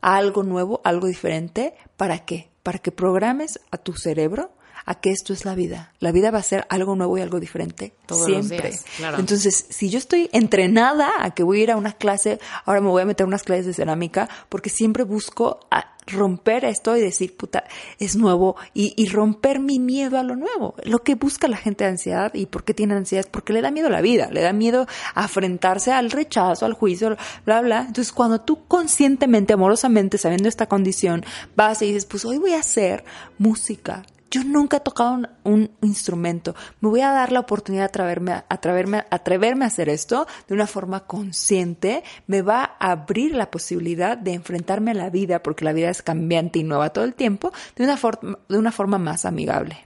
a 0.00 0.16
algo 0.16 0.42
nuevo, 0.42 0.80
algo 0.84 1.06
diferente. 1.06 1.74
¿Para 1.96 2.24
qué? 2.24 2.50
Para 2.62 2.80
que 2.80 2.92
programes 2.92 3.60
a 3.70 3.78
tu 3.78 3.94
cerebro 3.94 4.50
a 4.84 4.96
que 4.96 5.10
esto 5.10 5.32
es 5.32 5.44
la 5.44 5.54
vida. 5.54 5.92
La 6.00 6.12
vida 6.12 6.30
va 6.30 6.38
a 6.38 6.42
ser 6.42 6.66
algo 6.68 6.96
nuevo 6.96 7.16
y 7.18 7.20
algo 7.20 7.40
diferente 7.40 7.94
Todos 8.06 8.28
los 8.28 8.46
siempre. 8.46 8.70
días, 8.70 8.84
claro. 8.96 9.18
Entonces, 9.18 9.66
si 9.68 9.90
yo 9.90 9.98
estoy 9.98 10.28
entrenada 10.32 11.10
a 11.20 11.32
que 11.34 11.42
voy 11.42 11.60
a 11.60 11.62
ir 11.64 11.70
a 11.70 11.76
una 11.76 11.92
clase, 11.92 12.38
ahora 12.64 12.80
me 12.80 12.88
voy 12.88 13.02
a 13.02 13.06
meter 13.06 13.24
a 13.24 13.28
unas 13.28 13.42
clases 13.42 13.66
de 13.66 13.74
cerámica, 13.74 14.28
porque 14.48 14.70
siempre 14.70 15.04
busco 15.04 15.60
a 15.70 15.92
romper 16.06 16.64
esto 16.64 16.96
y 16.96 17.00
decir, 17.00 17.36
puta, 17.36 17.64
es 18.00 18.16
nuevo 18.16 18.56
y, 18.74 18.92
y 18.96 19.08
romper 19.08 19.60
mi 19.60 19.78
miedo 19.78 20.18
a 20.18 20.22
lo 20.22 20.34
nuevo. 20.34 20.74
Lo 20.84 21.02
que 21.02 21.14
busca 21.14 21.46
la 21.48 21.56
gente 21.56 21.84
de 21.84 21.90
ansiedad 21.90 22.34
y 22.34 22.46
por 22.46 22.64
qué 22.64 22.74
tiene 22.74 22.94
ansiedad 22.94 23.24
es 23.24 23.30
porque 23.30 23.52
le 23.52 23.62
da 23.62 23.70
miedo 23.70 23.86
a 23.86 23.90
la 23.90 24.00
vida, 24.00 24.28
le 24.30 24.42
da 24.42 24.52
miedo 24.52 24.86
a 25.14 25.22
enfrentarse 25.22 25.92
al 25.92 26.10
rechazo, 26.10 26.66
al 26.66 26.72
juicio, 26.72 27.16
bla, 27.46 27.60
bla. 27.60 27.80
Entonces, 27.86 28.12
cuando 28.12 28.40
tú 28.40 28.66
conscientemente, 28.66 29.52
amorosamente, 29.52 30.18
sabiendo 30.18 30.48
esta 30.48 30.66
condición, 30.66 31.24
vas 31.54 31.82
y 31.82 31.86
dices, 31.86 32.06
pues 32.06 32.24
hoy 32.24 32.38
voy 32.38 32.54
a 32.54 32.60
hacer 32.60 33.04
música, 33.38 34.04
yo 34.32 34.42
nunca 34.44 34.78
he 34.78 34.80
tocado 34.80 35.20
un, 35.44 35.70
instrumento. 35.82 36.56
Me 36.80 36.88
voy 36.88 37.02
a 37.02 37.12
dar 37.12 37.32
la 37.32 37.40
oportunidad 37.40 37.82
de 37.82 37.88
atreverme 37.88 38.42
atreverme, 38.48 39.04
atreverme 39.10 39.64
a 39.66 39.68
hacer 39.68 39.90
esto 39.90 40.26
de 40.48 40.54
una 40.54 40.66
forma 40.66 41.00
consciente. 41.00 42.02
Me 42.26 42.40
va 42.40 42.76
a 42.80 42.92
abrir 42.92 43.34
la 43.34 43.50
posibilidad 43.50 44.16
de 44.16 44.32
enfrentarme 44.32 44.92
a 44.92 44.94
la 44.94 45.10
vida, 45.10 45.42
porque 45.42 45.66
la 45.66 45.74
vida 45.74 45.90
es 45.90 46.02
cambiante 46.02 46.58
y 46.58 46.64
nueva 46.64 46.90
todo 46.90 47.04
el 47.04 47.14
tiempo, 47.14 47.52
de 47.76 47.84
una, 47.84 48.00
de 48.48 48.58
una 48.58 48.72
forma 48.72 48.96
más 48.96 49.26
amigable. 49.26 49.84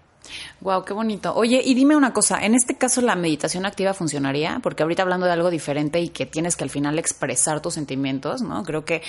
Wow, 0.61 0.85
qué 0.85 0.93
bonito. 0.93 1.35
Oye, 1.35 1.61
y 1.65 1.75
dime 1.75 1.97
una 1.97 2.13
cosa, 2.13 2.39
en 2.45 2.55
este 2.55 2.77
caso 2.77 3.01
la 3.01 3.17
meditación 3.17 3.67
activa 3.67 3.95
funcionaría, 3.95 4.61
porque 4.63 4.85
ahorita 4.85 5.03
hablando 5.03 5.27
de 5.27 5.33
algo 5.33 5.51
diferente 5.51 6.01
y 6.01 6.09
que 6.09 6.25
tienes 6.25 6.57
que 6.57 6.65
al 6.65 6.71
final 6.71 6.99
expresar 7.01 7.61
tus 7.61 7.75
sentimientos, 7.75 8.43
¿no? 8.43 8.63
Creo 8.63 8.85
que 8.85 9.03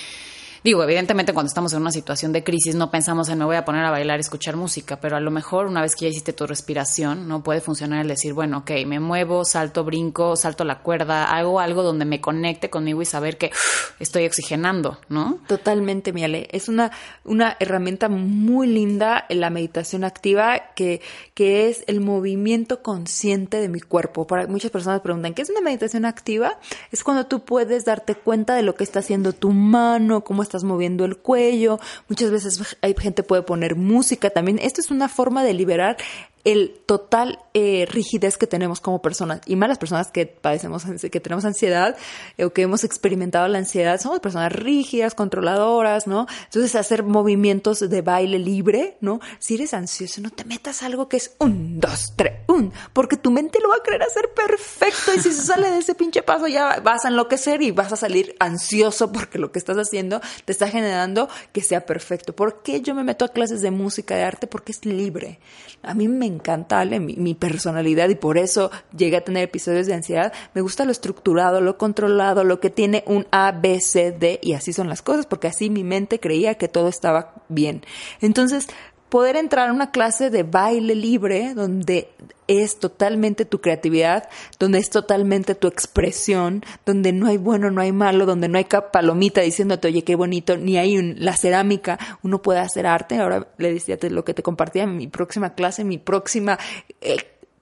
Digo, 0.64 0.82
evidentemente 0.82 1.32
cuando 1.32 1.48
estamos 1.48 1.72
en 1.72 1.80
una 1.80 1.92
situación 1.92 2.32
de 2.32 2.42
crisis 2.44 2.74
no 2.74 2.90
pensamos 2.90 3.28
en 3.28 3.38
me 3.38 3.44
voy 3.44 3.56
a 3.56 3.64
poner 3.64 3.84
a 3.84 3.90
bailar, 3.90 4.18
escuchar 4.18 4.56
música, 4.56 5.00
pero 5.00 5.16
a 5.16 5.20
lo 5.20 5.30
mejor 5.30 5.66
una 5.66 5.80
vez 5.80 5.94
que 5.94 6.06
ya 6.06 6.10
hiciste 6.10 6.32
tu 6.32 6.46
respiración, 6.46 7.28
no 7.28 7.42
puede 7.42 7.60
funcionar 7.60 8.00
el 8.00 8.08
decir, 8.08 8.32
bueno, 8.32 8.58
ok, 8.58 8.70
me 8.86 8.98
muevo, 8.98 9.44
salto, 9.44 9.84
brinco, 9.84 10.36
salto 10.36 10.64
la 10.64 10.80
cuerda, 10.80 11.24
hago 11.36 11.60
algo 11.60 11.82
donde 11.82 12.04
me 12.04 12.20
conecte 12.20 12.68
conmigo 12.68 13.00
y 13.00 13.04
saber 13.04 13.38
que 13.38 13.52
estoy 14.00 14.26
oxigenando, 14.26 14.98
¿no? 15.08 15.38
Totalmente, 15.46 16.12
Miale. 16.12 16.48
Es 16.50 16.68
una, 16.68 16.90
una 17.24 17.56
herramienta 17.60 18.08
muy 18.08 18.66
linda 18.66 19.24
la 19.28 19.50
meditación 19.50 20.04
activa 20.04 20.74
que, 20.74 21.00
que 21.34 21.68
es 21.68 21.84
el 21.86 22.00
movimiento 22.00 22.82
consciente 22.82 23.60
de 23.60 23.68
mi 23.68 23.80
cuerpo. 23.80 24.26
Para 24.26 24.46
muchas 24.46 24.70
personas 24.70 25.00
preguntan, 25.00 25.34
¿qué 25.34 25.42
es 25.42 25.50
una 25.50 25.60
meditación 25.60 26.04
activa? 26.04 26.58
Es 26.90 27.04
cuando 27.04 27.26
tú 27.26 27.44
puedes 27.44 27.84
darte 27.84 28.14
cuenta 28.14 28.54
de 28.54 28.62
lo 28.62 28.74
que 28.74 28.84
está 28.84 28.98
haciendo 29.00 29.32
tu 29.32 29.52
mano, 29.52 30.24
cómo 30.24 30.42
estás 30.48 30.64
moviendo 30.64 31.04
el 31.04 31.16
cuello, 31.16 31.78
muchas 32.08 32.30
veces 32.30 32.76
hay 32.80 32.94
gente 32.98 33.22
puede 33.22 33.42
poner 33.42 33.76
música 33.76 34.30
también. 34.30 34.58
Esto 34.58 34.80
es 34.80 34.90
una 34.90 35.08
forma 35.08 35.44
de 35.44 35.54
liberar 35.54 35.96
el 36.44 36.80
total 36.86 37.38
eh, 37.54 37.86
rigidez 37.90 38.36
que 38.36 38.46
tenemos 38.46 38.80
como 38.80 39.02
personas 39.02 39.40
y 39.46 39.56
más 39.56 39.68
las 39.68 39.78
personas 39.78 40.10
que 40.10 40.26
padecemos 40.26 40.84
que 40.84 41.20
tenemos 41.20 41.44
ansiedad 41.44 41.96
eh, 42.36 42.44
o 42.44 42.52
que 42.52 42.62
hemos 42.62 42.84
experimentado 42.84 43.48
la 43.48 43.58
ansiedad 43.58 44.00
somos 44.00 44.20
personas 44.20 44.52
rígidas 44.52 45.14
controladoras 45.14 46.06
no 46.06 46.26
entonces 46.44 46.74
hacer 46.74 47.02
movimientos 47.02 47.80
de 47.80 48.02
baile 48.02 48.38
libre 48.38 48.96
no 49.00 49.20
si 49.38 49.54
eres 49.54 49.74
ansioso 49.74 50.20
no 50.20 50.30
te 50.30 50.44
metas 50.44 50.82
algo 50.82 51.08
que 51.08 51.18
es 51.18 51.34
un 51.38 51.80
dos 51.80 52.12
tres 52.16 52.40
un 52.46 52.72
porque 52.92 53.16
tu 53.16 53.30
mente 53.30 53.58
lo 53.60 53.68
va 53.68 53.76
a 53.76 53.82
querer 53.82 54.02
hacer 54.02 54.30
perfecto 54.34 55.12
y 55.14 55.20
si 55.20 55.32
se 55.32 55.42
sale 55.42 55.70
de 55.70 55.78
ese 55.78 55.94
pinche 55.94 56.22
paso 56.22 56.46
ya 56.46 56.80
vas 56.80 57.04
a 57.04 57.08
enloquecer 57.08 57.62
y 57.62 57.70
vas 57.70 57.92
a 57.92 57.96
salir 57.96 58.36
ansioso 58.38 59.12
porque 59.12 59.38
lo 59.38 59.52
que 59.52 59.58
estás 59.58 59.76
haciendo 59.76 60.20
te 60.44 60.52
está 60.52 60.68
generando 60.68 61.28
que 61.52 61.62
sea 61.62 61.84
perfecto. 61.86 62.34
¿por 62.34 62.62
qué 62.62 62.80
yo 62.80 62.94
me 62.94 63.04
meto 63.04 63.24
a 63.24 63.28
clases 63.28 63.60
de 63.60 63.70
música 63.70 64.16
de 64.16 64.22
arte? 64.22 64.46
porque 64.46 64.72
es 64.72 64.84
libre. 64.84 65.40
A 65.82 65.94
mí 65.94 66.08
me 66.08 66.26
encanta 66.28 66.80
Ale, 66.80 67.00
mi, 67.00 67.16
mi, 67.16 67.34
personalidad 67.34 68.08
y 68.08 68.14
por 68.14 68.38
eso 68.38 68.70
llegué 68.96 69.16
a 69.16 69.24
tener 69.24 69.42
episodios 69.42 69.86
de 69.86 69.94
ansiedad. 69.94 70.32
Me 70.54 70.60
gusta 70.60 70.84
lo 70.84 70.92
estructurado, 70.92 71.60
lo 71.60 71.76
controlado, 71.76 72.44
lo 72.44 72.60
que 72.60 72.70
tiene 72.70 73.02
un 73.06 73.26
A, 73.32 73.52
B, 73.52 73.80
C, 73.80 74.12
D 74.12 74.38
y 74.42 74.52
así 74.52 74.72
son 74.72 74.88
las 74.88 75.02
cosas 75.02 75.26
porque 75.26 75.48
así 75.48 75.70
mi 75.70 75.84
mente 75.84 76.20
creía 76.20 76.54
que 76.54 76.68
todo 76.68 76.88
estaba 76.88 77.34
bien. 77.48 77.82
Entonces, 78.20 78.68
poder 79.08 79.36
entrar 79.36 79.68
a 79.68 79.72
una 79.72 79.90
clase 79.90 80.30
de 80.30 80.42
baile 80.42 80.94
libre 80.94 81.54
donde 81.54 82.08
es 82.46 82.78
totalmente 82.78 83.44
tu 83.44 83.60
creatividad, 83.60 84.28
donde 84.58 84.78
es 84.78 84.90
totalmente 84.90 85.54
tu 85.54 85.68
expresión, 85.68 86.64
donde 86.86 87.12
no 87.12 87.26
hay 87.26 87.36
bueno, 87.36 87.70
no 87.70 87.82
hay 87.82 87.92
malo, 87.92 88.26
donde 88.26 88.48
no 88.48 88.58
hay 88.58 88.66
palomita 88.90 89.42
diciéndote, 89.42 89.88
oye, 89.88 90.02
qué 90.02 90.16
bonito, 90.16 90.56
ni 90.56 90.78
hay 90.78 90.96
un, 90.96 91.16
la 91.18 91.36
cerámica, 91.36 91.98
uno 92.22 92.40
puede 92.40 92.60
hacer 92.60 92.86
arte. 92.86 93.18
Ahora 93.18 93.48
le 93.58 93.72
decía 93.74 93.98
lo 94.10 94.24
que 94.24 94.34
te 94.34 94.42
compartía 94.42 94.86
mi 94.86 95.08
próxima 95.08 95.54
clase, 95.54 95.84
mi 95.84 95.98
próxima 95.98 96.58
eh, 97.02 97.18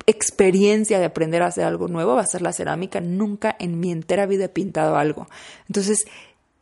experiencia 0.07 1.01
de 1.01 1.05
aprender 1.05 1.43
a 1.43 1.47
hacer 1.47 1.65
algo 1.65 1.89
nuevo 1.89 2.15
va 2.15 2.23
a 2.23 2.27
ser 2.27 2.43
la 2.43 2.53
cerámica. 2.53 3.01
Nunca 3.01 3.57
en 3.59 3.81
mi 3.81 3.91
entera 3.91 4.27
vida 4.27 4.45
he 4.45 4.49
pintado 4.49 4.97
algo. 4.97 5.27
Entonces, 5.67 6.07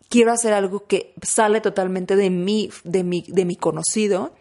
quiero 0.08 0.32
hacer 0.32 0.54
algo 0.54 0.86
que 0.86 1.12
sale 1.22 1.60
totalmente 1.60 2.16
de 2.16 2.30
mí, 2.30 2.70
de 2.84 3.04
mi, 3.04 3.24
de 3.28 3.44
mi 3.44 3.56
conocido 3.56 4.32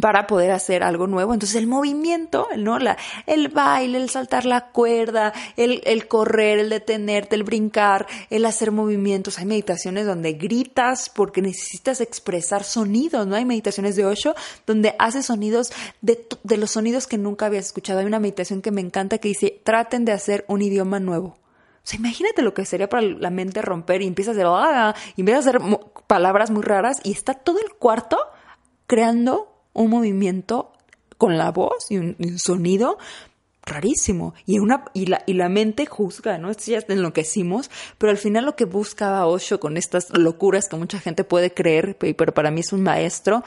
para 0.00 0.26
poder 0.26 0.50
hacer 0.50 0.82
algo 0.82 1.06
nuevo. 1.06 1.34
Entonces 1.34 1.56
el 1.56 1.66
movimiento, 1.66 2.48
¿no? 2.56 2.78
La, 2.78 2.96
el 3.26 3.48
baile, 3.48 3.98
el 3.98 4.10
saltar 4.10 4.44
la 4.44 4.70
cuerda, 4.70 5.32
el, 5.56 5.82
el 5.84 6.08
correr, 6.08 6.58
el 6.58 6.70
detenerte, 6.70 7.36
el 7.36 7.44
brincar, 7.44 8.06
el 8.30 8.44
hacer 8.46 8.72
movimientos. 8.72 9.38
Hay 9.38 9.46
meditaciones 9.46 10.06
donde 10.06 10.32
gritas 10.32 11.10
porque 11.10 11.42
necesitas 11.42 12.00
expresar 12.00 12.64
sonidos, 12.64 13.26
¿no? 13.26 13.36
Hay 13.36 13.44
meditaciones 13.44 13.96
de 13.96 14.04
Osho 14.04 14.34
donde 14.66 14.94
haces 14.98 15.26
sonidos 15.26 15.72
de, 16.00 16.26
de 16.42 16.56
los 16.56 16.72
sonidos 16.72 17.06
que 17.06 17.18
nunca 17.18 17.46
habías 17.46 17.66
escuchado. 17.66 18.00
Hay 18.00 18.06
una 18.06 18.20
meditación 18.20 18.62
que 18.62 18.70
me 18.70 18.80
encanta 18.80 19.18
que 19.18 19.28
dice, 19.28 19.60
traten 19.64 20.04
de 20.04 20.12
hacer 20.12 20.44
un 20.48 20.62
idioma 20.62 21.00
nuevo. 21.00 21.36
O 21.84 21.86
sea, 21.86 21.98
imagínate 21.98 22.40
lo 22.40 22.54
que 22.54 22.64
sería 22.64 22.88
para 22.88 23.02
la 23.02 23.28
mente 23.28 23.60
romper 23.60 24.00
y 24.00 24.06
empiezas 24.06 24.36
a 24.36 24.40
hacer, 24.40 24.46
ah, 24.48 24.94
y 25.16 25.20
empiezas 25.20 25.46
a 25.46 25.50
hacer 25.50 25.62
palabras 26.06 26.50
muy 26.50 26.62
raras 26.62 26.98
y 27.04 27.12
está 27.12 27.34
todo 27.34 27.58
el 27.60 27.74
cuarto 27.74 28.18
creando 28.86 29.53
un 29.74 29.90
movimiento 29.90 30.72
con 31.18 31.36
la 31.36 31.50
voz 31.50 31.90
y 31.90 31.98
un, 31.98 32.16
sonido 32.38 32.98
rarísimo. 33.62 34.34
Y 34.46 34.58
una 34.58 34.84
y 34.94 35.06
la, 35.06 35.22
y 35.26 35.34
la 35.34 35.48
mente 35.48 35.86
juzga 35.86 36.38
no 36.38 36.50
Esto 36.50 36.70
ya 36.70 36.80
enloquecimos 36.88 37.70
pero 37.98 38.10
al 38.10 38.18
final 38.18 38.44
lo 38.44 38.56
que 38.56 38.66
buscaba 38.66 39.26
Osho 39.26 39.58
con 39.58 39.76
estas 39.76 40.10
locuras 40.10 40.68
que 40.68 40.76
mucha 40.76 41.00
gente 41.00 41.24
puede 41.24 41.52
creer 41.52 41.96
pero 41.96 42.34
para 42.34 42.50
mí 42.50 42.60
es 42.60 42.72
un 42.72 42.82
maestro 42.82 43.42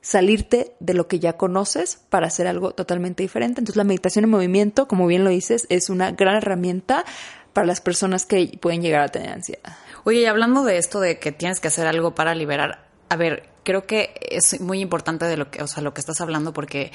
salirte 0.00 0.74
de 0.80 0.92
lo 0.92 1.08
que 1.08 1.18
ya 1.18 1.34
conoces 1.36 2.00
para 2.10 2.26
hacer 2.26 2.46
algo 2.46 2.72
totalmente 2.72 3.22
diferente. 3.22 3.60
Entonces 3.60 3.76
la 3.76 3.84
meditación 3.84 4.24
en 4.24 4.30
movimiento 4.30 4.88
como 4.88 5.06
bien 5.06 5.24
lo 5.24 5.30
dices 5.30 5.66
es 5.70 5.88
una 5.88 6.10
gran 6.10 6.36
herramienta 6.36 7.04
para 7.52 7.66
las 7.66 7.80
personas 7.80 8.26
que 8.26 8.58
pueden 8.60 8.82
llegar 8.82 9.02
a 9.02 9.08
tener 9.08 9.30
ansiedad. 9.30 9.76
Oye 10.02 10.22
y 10.22 10.26
hablando 10.26 10.64
de 10.64 10.78
esto 10.78 11.00
de 11.00 11.18
que 11.18 11.32
tienes 11.32 11.60
que 11.60 11.68
hacer 11.68 11.86
algo 11.86 12.14
para 12.14 12.34
liberar 12.34 12.86
a 13.08 13.16
ver 13.16 13.53
creo 13.64 13.86
que 13.86 14.14
es 14.20 14.60
muy 14.60 14.80
importante 14.80 15.24
de 15.24 15.36
lo 15.36 15.50
que, 15.50 15.62
o 15.62 15.66
sea, 15.66 15.82
lo 15.82 15.94
que 15.94 16.00
estás 16.00 16.20
hablando 16.20 16.52
porque 16.52 16.92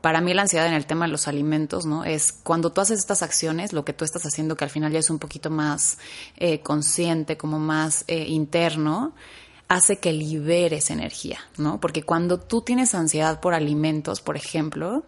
para 0.00 0.20
mí 0.20 0.34
la 0.34 0.42
ansiedad 0.42 0.66
en 0.66 0.74
el 0.74 0.84
tema 0.84 1.06
de 1.06 1.12
los 1.12 1.28
alimentos, 1.28 1.86
¿no? 1.86 2.04
Es 2.04 2.32
cuando 2.32 2.72
tú 2.72 2.80
haces 2.80 2.98
estas 2.98 3.22
acciones, 3.22 3.72
lo 3.72 3.84
que 3.84 3.92
tú 3.92 4.04
estás 4.04 4.26
haciendo 4.26 4.56
que 4.56 4.64
al 4.64 4.70
final 4.70 4.92
ya 4.92 4.98
es 4.98 5.10
un 5.10 5.18
poquito 5.18 5.48
más 5.48 5.98
eh, 6.36 6.60
consciente, 6.60 7.36
como 7.36 7.58
más 7.58 8.04
eh, 8.08 8.26
interno, 8.28 9.14
hace 9.68 10.00
que 10.00 10.12
liberes 10.12 10.90
energía, 10.90 11.38
¿no? 11.56 11.80
Porque 11.80 12.02
cuando 12.02 12.38
tú 12.38 12.62
tienes 12.62 12.94
ansiedad 12.94 13.40
por 13.40 13.54
alimentos, 13.54 14.20
por 14.20 14.36
ejemplo, 14.36 15.04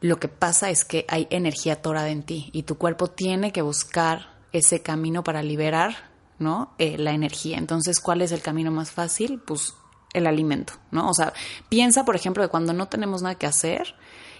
lo 0.00 0.20
que 0.20 0.28
pasa 0.28 0.68
es 0.68 0.84
que 0.84 1.06
hay 1.08 1.26
energía 1.30 1.74
atorada 1.74 2.10
en 2.10 2.24
ti 2.24 2.50
y 2.52 2.64
tu 2.64 2.76
cuerpo 2.76 3.08
tiene 3.08 3.52
que 3.52 3.62
buscar 3.62 4.34
ese 4.52 4.82
camino 4.82 5.24
para 5.24 5.42
liberar, 5.42 6.10
¿no? 6.38 6.74
Eh, 6.78 6.98
la 6.98 7.12
energía. 7.12 7.56
Entonces, 7.56 8.00
¿cuál 8.00 8.20
es 8.20 8.32
el 8.32 8.42
camino 8.42 8.70
más 8.70 8.90
fácil? 8.90 9.40
Pues 9.40 9.74
el 10.14 10.26
alimento, 10.26 10.72
¿no? 10.90 11.10
O 11.10 11.14
sea, 11.14 11.32
piensa, 11.68 12.04
por 12.04 12.16
ejemplo, 12.16 12.42
que 12.42 12.48
cuando 12.48 12.72
no 12.72 12.88
tenemos 12.88 13.22
nada 13.22 13.34
que 13.34 13.46
hacer 13.46 13.94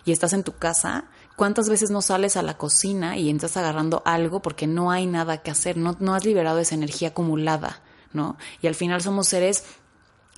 y 0.05 0.13
estás 0.13 0.33
en 0.33 0.43
tu 0.43 0.53
casa, 0.57 1.05
¿cuántas 1.37 1.69
veces 1.69 1.91
no 1.91 2.01
sales 2.01 2.37
a 2.37 2.43
la 2.43 2.57
cocina 2.57 3.17
y 3.19 3.29
entras 3.29 3.57
agarrando 3.57 4.03
algo 4.07 4.41
porque 4.41 4.67
no 4.67 4.91
hay 4.91 5.07
nada 5.07 5.43
que 5.43 5.51
hacer? 5.51 5.77
No, 5.77 5.97
no 6.01 6.15
has 6.15 6.25
liberado 6.25 6.59
esa 6.59 6.75
energía 6.75 7.09
acumulada, 7.09 7.83
¿no? 8.13 8.37
Y 8.63 8.67
al 8.67 8.75
final 8.75 9.03
somos 9.03 9.29
seres 9.29 9.65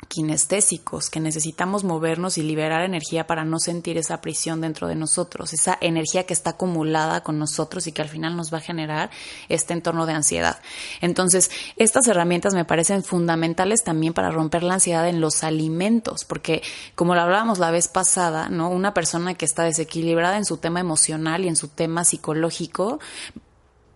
kinestésicos, 0.09 1.11
que 1.11 1.21
necesitamos 1.21 1.83
movernos 1.83 2.39
y 2.39 2.43
liberar 2.43 2.83
energía 2.83 3.27
para 3.27 3.45
no 3.45 3.59
sentir 3.59 3.97
esa 3.99 4.21
prisión 4.21 4.61
dentro 4.61 4.89
de 4.89 4.95
nosotros, 4.95 5.53
esa 5.53 5.77
energía 5.81 6.25
que 6.25 6.35
está 6.35 6.51
acumulada 6.51 7.23
con 7.23 7.39
nosotros 7.39 7.87
y 7.87 7.93
que 7.93 8.03
al 8.03 8.09
final 8.09 8.37
nos 8.37 8.53
va 8.53 8.59
a 8.59 8.61
generar 8.63 9.11
este 9.49 9.73
entorno 9.73 10.07
de 10.07 10.13
ansiedad. 10.13 10.61
Entonces, 11.01 11.51
estas 11.77 12.07
herramientas 12.09 12.55
me 12.55 12.65
parecen 12.65 13.03
fundamentales 13.03 13.83
también 13.85 14.13
para 14.13 14.31
romper 14.31 14.63
la 14.63 14.75
ansiedad 14.75 15.09
en 15.09 15.21
los 15.21 15.43
alimentos, 15.43 16.25
porque 16.25 16.63
como 16.95 17.15
lo 17.15 17.23
hablábamos 17.23 17.59
la 17.59 17.71
vez 17.71 17.89
pasada, 17.89 18.49
¿no? 18.49 18.69
Una 18.69 18.95
persona 18.95 19.35
que 19.35 19.45
está 19.47 19.65
desequilibrada 19.65 20.37
en 20.37 20.45
su 20.45 20.59
tema 20.59 20.81
emocional 20.81 21.45
y 21.45 21.49
en 21.49 21.57
su 21.57 21.69
tema 21.69 22.05
psicológico 22.05 23.01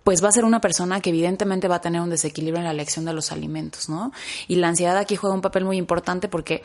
pues 0.05 0.25
va 0.25 0.29
a 0.29 0.33
ser 0.33 0.45
una 0.45 0.61
persona 0.61 1.01
que 1.01 1.11
evidentemente 1.11 1.69
va 1.69 1.77
a 1.77 1.81
tener 1.81 2.01
un 2.01 2.11
desequilibrio 2.11 2.59
en 2.59 2.65
la 2.65 2.71
elección 2.71 3.05
de 3.05 3.13
los 3.13 3.33
alimentos, 3.33 3.89
¿no? 3.89 4.13
Y 4.49 4.57
la 4.57 4.69
ansiedad 4.69 4.97
aquí 4.97 5.17
juega 5.17 5.35
un 5.35 5.43
papel 5.43 5.65
muy 5.65 5.77
importante 5.77 6.29
porque 6.29 6.63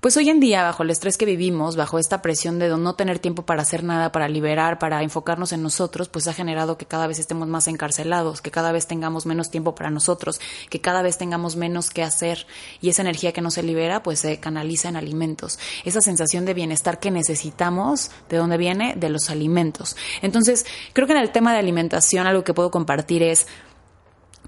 pues 0.00 0.16
hoy 0.16 0.28
en 0.28 0.40
día, 0.40 0.62
bajo 0.62 0.82
el 0.82 0.90
estrés 0.90 1.16
que 1.16 1.24
vivimos, 1.24 1.76
bajo 1.76 1.98
esta 1.98 2.22
presión 2.22 2.58
de 2.58 2.68
no 2.68 2.94
tener 2.94 3.18
tiempo 3.18 3.44
para 3.44 3.62
hacer 3.62 3.82
nada, 3.82 4.12
para 4.12 4.28
liberar, 4.28 4.78
para 4.78 5.02
enfocarnos 5.02 5.52
en 5.52 5.62
nosotros, 5.62 6.08
pues 6.08 6.28
ha 6.28 6.32
generado 6.32 6.76
que 6.76 6.86
cada 6.86 7.06
vez 7.06 7.18
estemos 7.18 7.48
más 7.48 7.66
encarcelados, 7.66 8.40
que 8.40 8.50
cada 8.50 8.72
vez 8.72 8.86
tengamos 8.86 9.26
menos 9.26 9.50
tiempo 9.50 9.74
para 9.74 9.90
nosotros, 9.90 10.40
que 10.68 10.80
cada 10.80 11.02
vez 11.02 11.18
tengamos 11.18 11.56
menos 11.56 11.90
que 11.90 12.02
hacer 12.02 12.46
y 12.80 12.90
esa 12.90 13.02
energía 13.02 13.32
que 13.32 13.40
no 13.40 13.50
se 13.50 13.62
libera, 13.62 14.02
pues 14.02 14.20
se 14.20 14.38
canaliza 14.38 14.88
en 14.88 14.96
alimentos. 14.96 15.58
Esa 15.84 16.00
sensación 16.00 16.44
de 16.44 16.54
bienestar 16.54 17.00
que 17.00 17.10
necesitamos, 17.10 18.10
¿de 18.28 18.36
dónde 18.36 18.58
viene? 18.58 18.94
De 18.96 19.08
los 19.08 19.30
alimentos. 19.30 19.96
Entonces, 20.22 20.66
creo 20.92 21.06
que 21.06 21.14
en 21.14 21.20
el 21.20 21.32
tema 21.32 21.52
de 21.52 21.58
alimentación 21.58 22.26
algo 22.26 22.44
que 22.44 22.54
puedo 22.54 22.70
compartir 22.70 23.22
es 23.22 23.46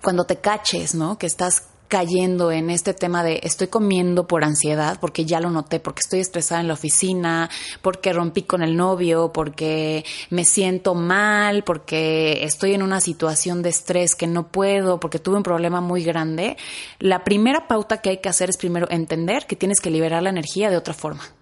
cuando 0.02 0.24
te 0.24 0.36
caches, 0.36 0.94
¿no? 0.94 1.18
Que 1.18 1.26
estás 1.26 1.64
cayendo 1.88 2.52
en 2.52 2.70
este 2.70 2.94
tema 2.94 3.24
de 3.24 3.40
estoy 3.42 3.68
comiendo 3.68 4.26
por 4.26 4.44
ansiedad, 4.44 4.98
porque 5.00 5.24
ya 5.24 5.40
lo 5.40 5.50
noté, 5.50 5.80
porque 5.80 6.00
estoy 6.00 6.20
estresada 6.20 6.60
en 6.60 6.68
la 6.68 6.74
oficina, 6.74 7.50
porque 7.82 8.12
rompí 8.12 8.42
con 8.42 8.62
el 8.62 8.76
novio, 8.76 9.32
porque 9.32 10.04
me 10.30 10.44
siento 10.44 10.94
mal, 10.94 11.64
porque 11.64 12.44
estoy 12.44 12.74
en 12.74 12.82
una 12.82 13.00
situación 13.00 13.62
de 13.62 13.70
estrés 13.70 14.14
que 14.14 14.26
no 14.26 14.48
puedo, 14.48 15.00
porque 15.00 15.18
tuve 15.18 15.38
un 15.38 15.42
problema 15.42 15.80
muy 15.80 16.04
grande, 16.04 16.56
la 16.98 17.24
primera 17.24 17.66
pauta 17.66 18.02
que 18.02 18.10
hay 18.10 18.18
que 18.18 18.28
hacer 18.28 18.50
es 18.50 18.56
primero 18.56 18.86
entender 18.90 19.46
que 19.46 19.56
tienes 19.56 19.80
que 19.80 19.90
liberar 19.90 20.22
la 20.22 20.30
energía 20.30 20.70
de 20.70 20.76
otra 20.76 20.94
forma. 20.94 21.37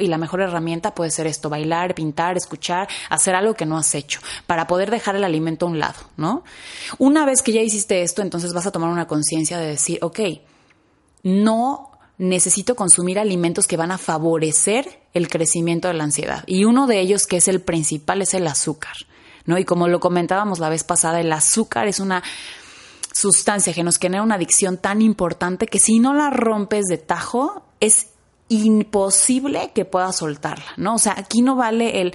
Y 0.00 0.06
la 0.06 0.18
mejor 0.18 0.40
herramienta 0.40 0.94
puede 0.94 1.10
ser 1.10 1.26
esto, 1.26 1.50
bailar, 1.50 1.94
pintar, 1.94 2.36
escuchar, 2.36 2.88
hacer 3.10 3.34
algo 3.34 3.54
que 3.54 3.66
no 3.66 3.76
has 3.76 3.94
hecho, 3.94 4.20
para 4.46 4.66
poder 4.66 4.90
dejar 4.90 5.16
el 5.16 5.24
alimento 5.24 5.66
a 5.66 5.70
un 5.70 5.78
lado, 5.78 5.98
¿no? 6.16 6.44
Una 6.98 7.24
vez 7.24 7.42
que 7.42 7.52
ya 7.52 7.60
hiciste 7.60 8.02
esto, 8.02 8.22
entonces 8.22 8.52
vas 8.52 8.66
a 8.66 8.72
tomar 8.72 8.90
una 8.90 9.06
conciencia 9.06 9.58
de 9.58 9.66
decir, 9.66 9.98
ok, 10.02 10.20
no 11.24 11.90
necesito 12.18 12.76
consumir 12.76 13.18
alimentos 13.18 13.66
que 13.66 13.76
van 13.76 13.90
a 13.90 13.98
favorecer 13.98 15.00
el 15.12 15.28
crecimiento 15.28 15.88
de 15.88 15.94
la 15.94 16.04
ansiedad. 16.04 16.44
Y 16.46 16.64
uno 16.64 16.86
de 16.86 17.00
ellos, 17.00 17.26
que 17.26 17.38
es 17.38 17.48
el 17.48 17.60
principal, 17.60 18.22
es 18.22 18.34
el 18.34 18.46
azúcar, 18.46 18.94
¿no? 19.44 19.58
Y 19.58 19.64
como 19.64 19.88
lo 19.88 19.98
comentábamos 19.98 20.60
la 20.60 20.68
vez 20.68 20.84
pasada, 20.84 21.20
el 21.20 21.32
azúcar 21.32 21.88
es 21.88 21.98
una 21.98 22.22
sustancia 23.12 23.74
que 23.74 23.82
nos 23.82 23.98
genera 23.98 24.22
una 24.22 24.36
adicción 24.36 24.78
tan 24.78 25.02
importante 25.02 25.66
que 25.66 25.78
si 25.78 25.98
no 25.98 26.14
la 26.14 26.30
rompes 26.30 26.86
de 26.86 26.98
tajo, 26.98 27.66
es 27.80 28.11
imposible 28.52 29.72
que 29.74 29.84
pueda 29.84 30.12
soltarla, 30.12 30.72
¿no? 30.76 30.94
O 30.94 30.98
sea, 30.98 31.14
aquí 31.16 31.42
no 31.42 31.56
vale 31.56 32.00
el, 32.02 32.14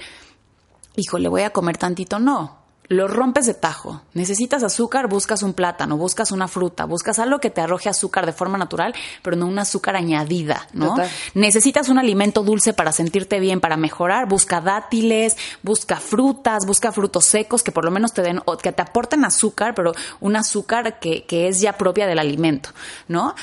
hijo, 0.96 1.18
le 1.18 1.28
voy 1.28 1.42
a 1.42 1.50
comer 1.50 1.78
tantito, 1.78 2.18
no. 2.18 2.58
Lo 2.90 3.06
rompes 3.06 3.44
de 3.44 3.52
tajo. 3.52 4.00
Necesitas 4.14 4.62
azúcar, 4.62 5.08
buscas 5.08 5.42
un 5.42 5.52
plátano, 5.52 5.98
buscas 5.98 6.32
una 6.32 6.48
fruta, 6.48 6.86
buscas 6.86 7.18
algo 7.18 7.38
que 7.38 7.50
te 7.50 7.60
arroje 7.60 7.90
azúcar 7.90 8.24
de 8.24 8.32
forma 8.32 8.56
natural, 8.56 8.94
pero 9.22 9.36
no 9.36 9.46
un 9.46 9.58
azúcar 9.58 9.94
añadida, 9.94 10.66
¿no? 10.72 10.94
Necesitas 11.34 11.90
un 11.90 11.98
alimento 11.98 12.42
dulce 12.42 12.72
para 12.72 12.92
sentirte 12.92 13.40
bien, 13.40 13.60
para 13.60 13.76
mejorar, 13.76 14.26
busca 14.26 14.62
dátiles, 14.62 15.36
busca 15.62 15.96
frutas, 15.96 16.64
busca 16.66 16.90
frutos 16.90 17.26
secos 17.26 17.62
que 17.62 17.72
por 17.72 17.84
lo 17.84 17.90
menos 17.90 18.14
te 18.14 18.22
den, 18.22 18.40
que 18.62 18.72
te 18.72 18.80
aporten 18.80 19.26
azúcar, 19.26 19.74
pero 19.74 19.92
un 20.20 20.36
azúcar 20.36 20.98
que, 20.98 21.26
que 21.26 21.48
es 21.48 21.60
ya 21.60 21.74
propia 21.74 22.06
del 22.06 22.18
alimento, 22.18 22.70
¿no? 23.06 23.34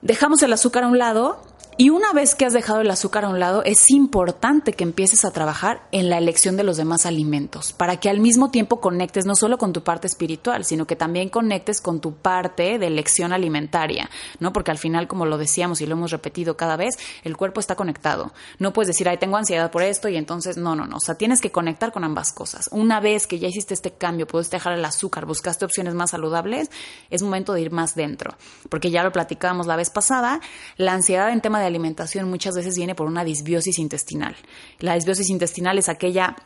Dejamos 0.00 0.42
el 0.42 0.54
azúcar 0.54 0.84
a 0.84 0.88
un 0.88 0.96
lado 0.96 1.42
y 1.78 1.90
una 1.90 2.14
vez 2.14 2.34
que 2.34 2.46
has 2.46 2.54
dejado 2.54 2.80
el 2.80 2.90
azúcar 2.90 3.26
a 3.26 3.28
un 3.28 3.38
lado, 3.38 3.62
es 3.62 3.90
importante 3.90 4.72
que 4.72 4.82
empieces 4.82 5.26
a 5.26 5.30
trabajar 5.30 5.82
en 5.92 6.08
la 6.08 6.16
elección 6.16 6.56
de 6.56 6.64
los 6.64 6.78
demás 6.78 7.04
alimentos, 7.04 7.74
para 7.74 7.98
que 7.98 8.08
al 8.08 8.18
mismo 8.18 8.50
tiempo 8.50 8.80
conectes 8.80 9.26
no 9.26 9.34
solo 9.34 9.58
con 9.58 9.74
tu 9.74 9.82
parte 9.82 10.06
espiritual, 10.06 10.64
sino 10.64 10.86
que 10.86 10.96
también 10.96 11.28
conectes 11.28 11.82
con 11.82 12.00
tu 12.00 12.14
parte 12.14 12.78
de 12.78 12.86
elección 12.86 13.34
alimentaria, 13.34 14.08
¿no? 14.40 14.54
Porque 14.54 14.70
al 14.70 14.78
final, 14.78 15.06
como 15.06 15.26
lo 15.26 15.36
decíamos 15.36 15.82
y 15.82 15.86
lo 15.86 15.96
hemos 15.96 16.12
repetido 16.12 16.56
cada 16.56 16.78
vez, 16.78 16.96
el 17.24 17.36
cuerpo 17.36 17.60
está 17.60 17.74
conectado. 17.74 18.32
No 18.58 18.72
puedes 18.72 18.88
decir, 18.88 19.06
ay, 19.06 19.18
tengo 19.18 19.36
ansiedad 19.36 19.70
por 19.70 19.82
esto 19.82 20.08
y 20.08 20.16
entonces, 20.16 20.56
no, 20.56 20.74
no, 20.76 20.86
no. 20.86 20.96
O 20.96 21.00
sea, 21.00 21.16
tienes 21.16 21.42
que 21.42 21.52
conectar 21.52 21.92
con 21.92 22.04
ambas 22.04 22.32
cosas. 22.32 22.70
Una 22.72 23.00
vez 23.00 23.26
que 23.26 23.38
ya 23.38 23.48
hiciste 23.48 23.74
este 23.74 23.90
cambio, 23.90 24.26
puedes 24.26 24.48
dejar 24.48 24.72
el 24.72 24.84
azúcar, 24.84 25.26
buscaste 25.26 25.66
opciones 25.66 25.92
más 25.92 26.12
saludables, 26.12 26.70
es 27.10 27.22
momento 27.22 27.52
de 27.52 27.60
ir 27.60 27.70
más 27.70 27.94
dentro. 27.94 28.34
Porque 28.70 28.90
ya 28.90 29.02
lo 29.02 29.12
platicábamos 29.12 29.66
la 29.66 29.76
vez 29.76 29.90
pasada, 29.90 30.40
la 30.78 30.94
ansiedad 30.94 31.30
en 31.30 31.42
tema 31.42 31.60
de 31.60 31.65
alimentación 31.66 32.28
muchas 32.28 32.54
veces 32.54 32.76
viene 32.76 32.94
por 32.94 33.06
una 33.06 33.24
disbiosis 33.24 33.78
intestinal. 33.78 34.36
La 34.80 34.94
disbiosis 34.94 35.30
intestinal 35.30 35.78
es 35.78 35.88
aquella, 35.88 36.36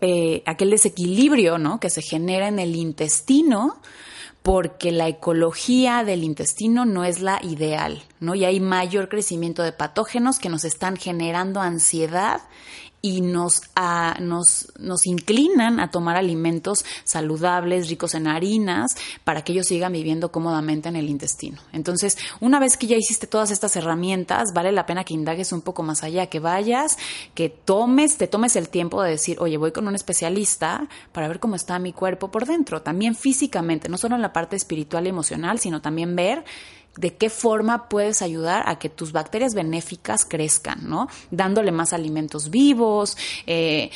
eh, 0.00 0.42
aquel 0.46 0.70
desequilibrio 0.70 1.58
¿no? 1.58 1.80
que 1.80 1.90
se 1.90 2.02
genera 2.02 2.48
en 2.48 2.58
el 2.58 2.76
intestino 2.76 3.80
porque 4.42 4.92
la 4.92 5.08
ecología 5.08 6.04
del 6.04 6.24
intestino 6.24 6.86
no 6.86 7.04
es 7.04 7.20
la 7.20 7.40
ideal, 7.42 8.02
¿no? 8.20 8.34
Y 8.34 8.44
hay 8.44 8.60
mayor 8.60 9.08
crecimiento 9.08 9.62
de 9.62 9.72
patógenos 9.72 10.38
que 10.38 10.48
nos 10.48 10.64
están 10.64 10.96
generando 10.96 11.60
ansiedad 11.60 12.40
y 13.00 13.20
nos, 13.20 13.62
nos, 14.20 14.72
nos 14.78 15.06
inclinan 15.06 15.80
a 15.80 15.90
tomar 15.90 16.16
alimentos 16.16 16.84
saludables, 17.04 17.88
ricos 17.88 18.14
en 18.14 18.26
harinas, 18.26 18.96
para 19.24 19.42
que 19.42 19.52
ellos 19.52 19.66
sigan 19.66 19.92
viviendo 19.92 20.32
cómodamente 20.32 20.88
en 20.88 20.96
el 20.96 21.08
intestino. 21.08 21.58
Entonces, 21.72 22.18
una 22.40 22.58
vez 22.58 22.76
que 22.76 22.86
ya 22.86 22.96
hiciste 22.96 23.26
todas 23.26 23.50
estas 23.50 23.76
herramientas, 23.76 24.52
vale 24.52 24.72
la 24.72 24.86
pena 24.86 25.04
que 25.04 25.14
indagues 25.14 25.52
un 25.52 25.60
poco 25.60 25.82
más 25.82 26.02
allá, 26.02 26.26
que 26.26 26.40
vayas, 26.40 26.98
que 27.34 27.48
tomes, 27.48 28.16
te 28.16 28.26
tomes 28.26 28.56
el 28.56 28.68
tiempo 28.68 29.02
de 29.02 29.10
decir, 29.10 29.36
oye, 29.40 29.56
voy 29.56 29.72
con 29.72 29.86
un 29.86 29.94
especialista 29.94 30.88
para 31.12 31.28
ver 31.28 31.40
cómo 31.40 31.54
está 31.54 31.78
mi 31.78 31.92
cuerpo 31.92 32.30
por 32.30 32.46
dentro, 32.46 32.82
también 32.82 33.14
físicamente, 33.14 33.88
no 33.88 33.98
solo 33.98 34.16
en 34.16 34.22
la 34.22 34.32
parte 34.32 34.56
espiritual 34.56 35.06
y 35.06 35.10
emocional, 35.10 35.58
sino 35.58 35.80
también 35.80 36.16
ver 36.16 36.44
de 36.98 37.14
qué 37.14 37.30
forma 37.30 37.88
puedes 37.88 38.22
ayudar 38.22 38.64
a 38.66 38.78
que 38.78 38.88
tus 38.88 39.12
bacterias 39.12 39.54
benéficas 39.54 40.24
crezcan, 40.24 40.88
¿no? 40.88 41.08
Dándole 41.30 41.70
más 41.70 41.92
alimentos 41.92 42.50
vivos, 42.50 43.16
eh, 43.46 43.90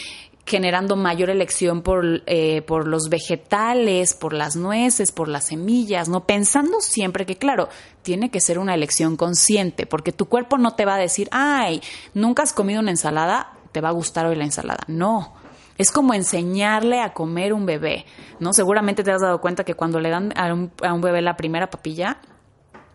generando 0.47 0.95
mayor 0.95 1.31
elección 1.31 1.83
por, 1.83 2.23
eh, 2.27 2.63
por 2.63 2.87
los 2.87 3.09
vegetales, 3.09 4.15
por 4.15 4.33
las 4.33 4.55
nueces, 4.55 5.11
por 5.11 5.27
las 5.27 5.47
semillas, 5.47 6.09
¿no? 6.09 6.27
Pensando 6.27 6.81
siempre 6.81 7.27
que, 7.27 7.37
claro, 7.37 7.69
tiene 8.03 8.31
que 8.31 8.41
ser 8.41 8.59
una 8.59 8.75
elección 8.75 9.17
consciente, 9.17 9.87
porque 9.87 10.13
tu 10.13 10.27
cuerpo 10.27 10.57
no 10.59 10.75
te 10.75 10.85
va 10.85 10.95
a 10.95 10.99
decir, 10.99 11.29
ay, 11.33 11.83
nunca 12.15 12.45
has 12.45 12.53
comido 12.53 12.81
una 12.81 12.91
ensalada, 12.91 13.53
te 13.73 13.81
va 13.81 13.89
a 13.89 13.93
gustar 13.93 14.27
hoy 14.27 14.37
la 14.37 14.45
ensalada. 14.45 14.85
No. 14.87 15.35
Es 15.79 15.91
como 15.91 16.15
enseñarle 16.15 17.01
a 17.01 17.15
comer 17.15 17.53
un 17.53 17.67
bebé, 17.67 18.05
¿no? 18.39 18.53
Seguramente 18.53 19.03
te 19.03 19.11
has 19.11 19.23
dado 19.23 19.41
cuenta 19.41 19.65
que 19.65 19.75
cuando 19.75 19.99
le 19.99 20.11
dan 20.11 20.33
a 20.37 20.53
un, 20.53 20.71
a 20.83 20.93
un 20.93 21.01
bebé 21.01 21.23
la 21.23 21.37
primera 21.37 21.71
papilla, 21.71 22.19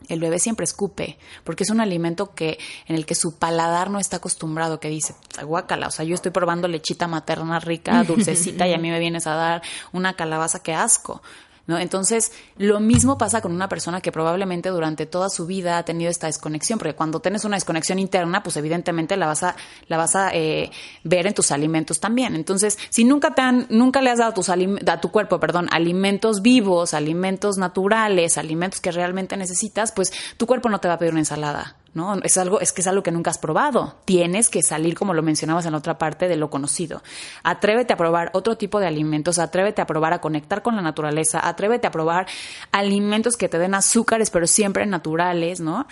el 0.07 0.19
bebé 0.19 0.39
siempre 0.39 0.63
escupe, 0.63 1.17
porque 1.43 1.63
es 1.63 1.69
un 1.69 1.81
alimento 1.81 2.33
que 2.33 2.57
en 2.87 2.95
el 2.95 3.05
que 3.05 3.15
su 3.15 3.37
paladar 3.37 3.89
no 3.89 3.99
está 3.99 4.17
acostumbrado, 4.17 4.79
que 4.79 4.89
dice, 4.89 5.15
guácala, 5.43 5.87
o 5.87 5.91
sea, 5.91 6.05
yo 6.05 6.15
estoy 6.15 6.31
probando 6.31 6.67
lechita 6.67 7.07
materna 7.07 7.59
rica, 7.59 8.03
dulcecita, 8.03 8.67
y 8.67 8.73
a 8.73 8.77
mí 8.77 8.89
me 8.89 8.99
vienes 8.99 9.27
a 9.27 9.35
dar 9.35 9.61
una 9.91 10.13
calabaza, 10.13 10.59
que 10.59 10.73
asco. 10.73 11.21
¿No? 11.67 11.77
Entonces, 11.77 12.31
lo 12.57 12.79
mismo 12.79 13.17
pasa 13.17 13.41
con 13.41 13.51
una 13.51 13.69
persona 13.69 14.01
que 14.01 14.11
probablemente 14.11 14.69
durante 14.69 15.05
toda 15.05 15.29
su 15.29 15.45
vida 15.45 15.77
ha 15.77 15.83
tenido 15.83 16.09
esta 16.09 16.27
desconexión, 16.27 16.79
porque 16.79 16.95
cuando 16.95 17.19
tienes 17.19 17.45
una 17.45 17.57
desconexión 17.57 17.99
interna, 17.99 18.41
pues 18.41 18.57
evidentemente 18.57 19.17
la 19.17 19.27
vas 19.27 19.43
a, 19.43 19.55
la 19.87 19.97
vas 19.97 20.15
a 20.15 20.29
eh, 20.33 20.71
ver 21.03 21.27
en 21.27 21.33
tus 21.33 21.51
alimentos 21.51 21.99
también. 21.99 22.35
Entonces, 22.35 22.77
si 22.89 23.03
nunca 23.03 23.35
te 23.35 23.41
han, 23.41 23.67
nunca 23.69 24.01
le 24.01 24.09
has 24.09 24.19
dado 24.19 24.33
tus 24.33 24.49
a 24.49 25.01
tu 25.01 25.11
cuerpo, 25.11 25.39
perdón, 25.39 25.67
alimentos 25.71 26.41
vivos, 26.41 26.93
alimentos 26.93 27.57
naturales, 27.57 28.37
alimentos 28.37 28.79
que 28.79 28.91
realmente 28.91 29.37
necesitas, 29.37 29.91
pues 29.91 30.11
tu 30.37 30.47
cuerpo 30.47 30.69
no 30.69 30.79
te 30.79 30.87
va 30.87 30.95
a 30.95 30.97
pedir 30.97 31.11
una 31.11 31.21
ensalada. 31.21 31.75
¿No? 31.97 32.15
Es 32.23 32.37
algo, 32.37 32.61
es 32.61 32.71
que 32.71 32.79
es 32.79 32.87
algo 32.87 33.03
que 33.03 33.11
nunca 33.11 33.31
has 33.31 33.37
probado. 33.37 33.95
Tienes 34.05 34.49
que 34.49 34.61
salir, 34.61 34.95
como 34.95 35.13
lo 35.13 35.21
mencionabas 35.23 35.65
en 35.65 35.73
la 35.73 35.79
otra 35.79 35.97
parte, 35.97 36.29
de 36.29 36.37
lo 36.37 36.49
conocido. 36.49 37.03
Atrévete 37.43 37.91
a 37.91 37.97
probar 37.97 38.29
otro 38.33 38.55
tipo 38.55 38.79
de 38.79 38.87
alimentos, 38.87 39.39
atrévete 39.39 39.81
a 39.81 39.85
probar 39.85 40.13
a 40.13 40.21
conectar 40.21 40.61
con 40.61 40.77
la 40.77 40.81
naturaleza, 40.81 41.45
atrévete 41.45 41.87
a 41.87 41.91
probar 41.91 42.27
alimentos 42.71 43.35
que 43.35 43.49
te 43.49 43.59
den 43.59 43.75
azúcares, 43.75 44.29
pero 44.29 44.47
siempre 44.47 44.85
naturales, 44.85 45.59
¿no? 45.59 45.87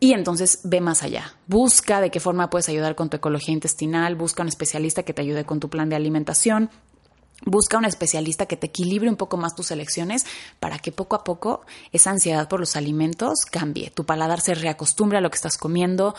Y 0.00 0.12
entonces 0.12 0.60
ve 0.64 0.80
más 0.80 1.02
allá. 1.02 1.34
Busca 1.46 2.00
de 2.00 2.10
qué 2.10 2.20
forma 2.20 2.50
puedes 2.50 2.68
ayudar 2.68 2.96
con 2.96 3.08
tu 3.08 3.16
ecología 3.16 3.54
intestinal, 3.54 4.14
busca 4.14 4.42
un 4.42 4.48
especialista 4.48 5.04
que 5.04 5.14
te 5.14 5.22
ayude 5.22 5.44
con 5.44 5.60
tu 5.60 5.70
plan 5.70 5.88
de 5.88 5.96
alimentación. 5.96 6.70
Busca 7.44 7.76
un 7.76 7.84
especialista 7.84 8.46
que 8.46 8.56
te 8.56 8.68
equilibre 8.68 9.10
un 9.10 9.16
poco 9.16 9.36
más 9.36 9.54
tus 9.54 9.70
elecciones 9.70 10.24
para 10.58 10.78
que 10.78 10.90
poco 10.90 11.16
a 11.16 11.22
poco 11.22 11.60
esa 11.92 12.10
ansiedad 12.10 12.48
por 12.48 12.60
los 12.60 12.76
alimentos 12.76 13.44
cambie, 13.44 13.90
tu 13.90 14.04
paladar 14.04 14.40
se 14.40 14.54
reacostumbre 14.54 15.18
a 15.18 15.20
lo 15.20 15.30
que 15.30 15.36
estás 15.36 15.58
comiendo, 15.58 16.14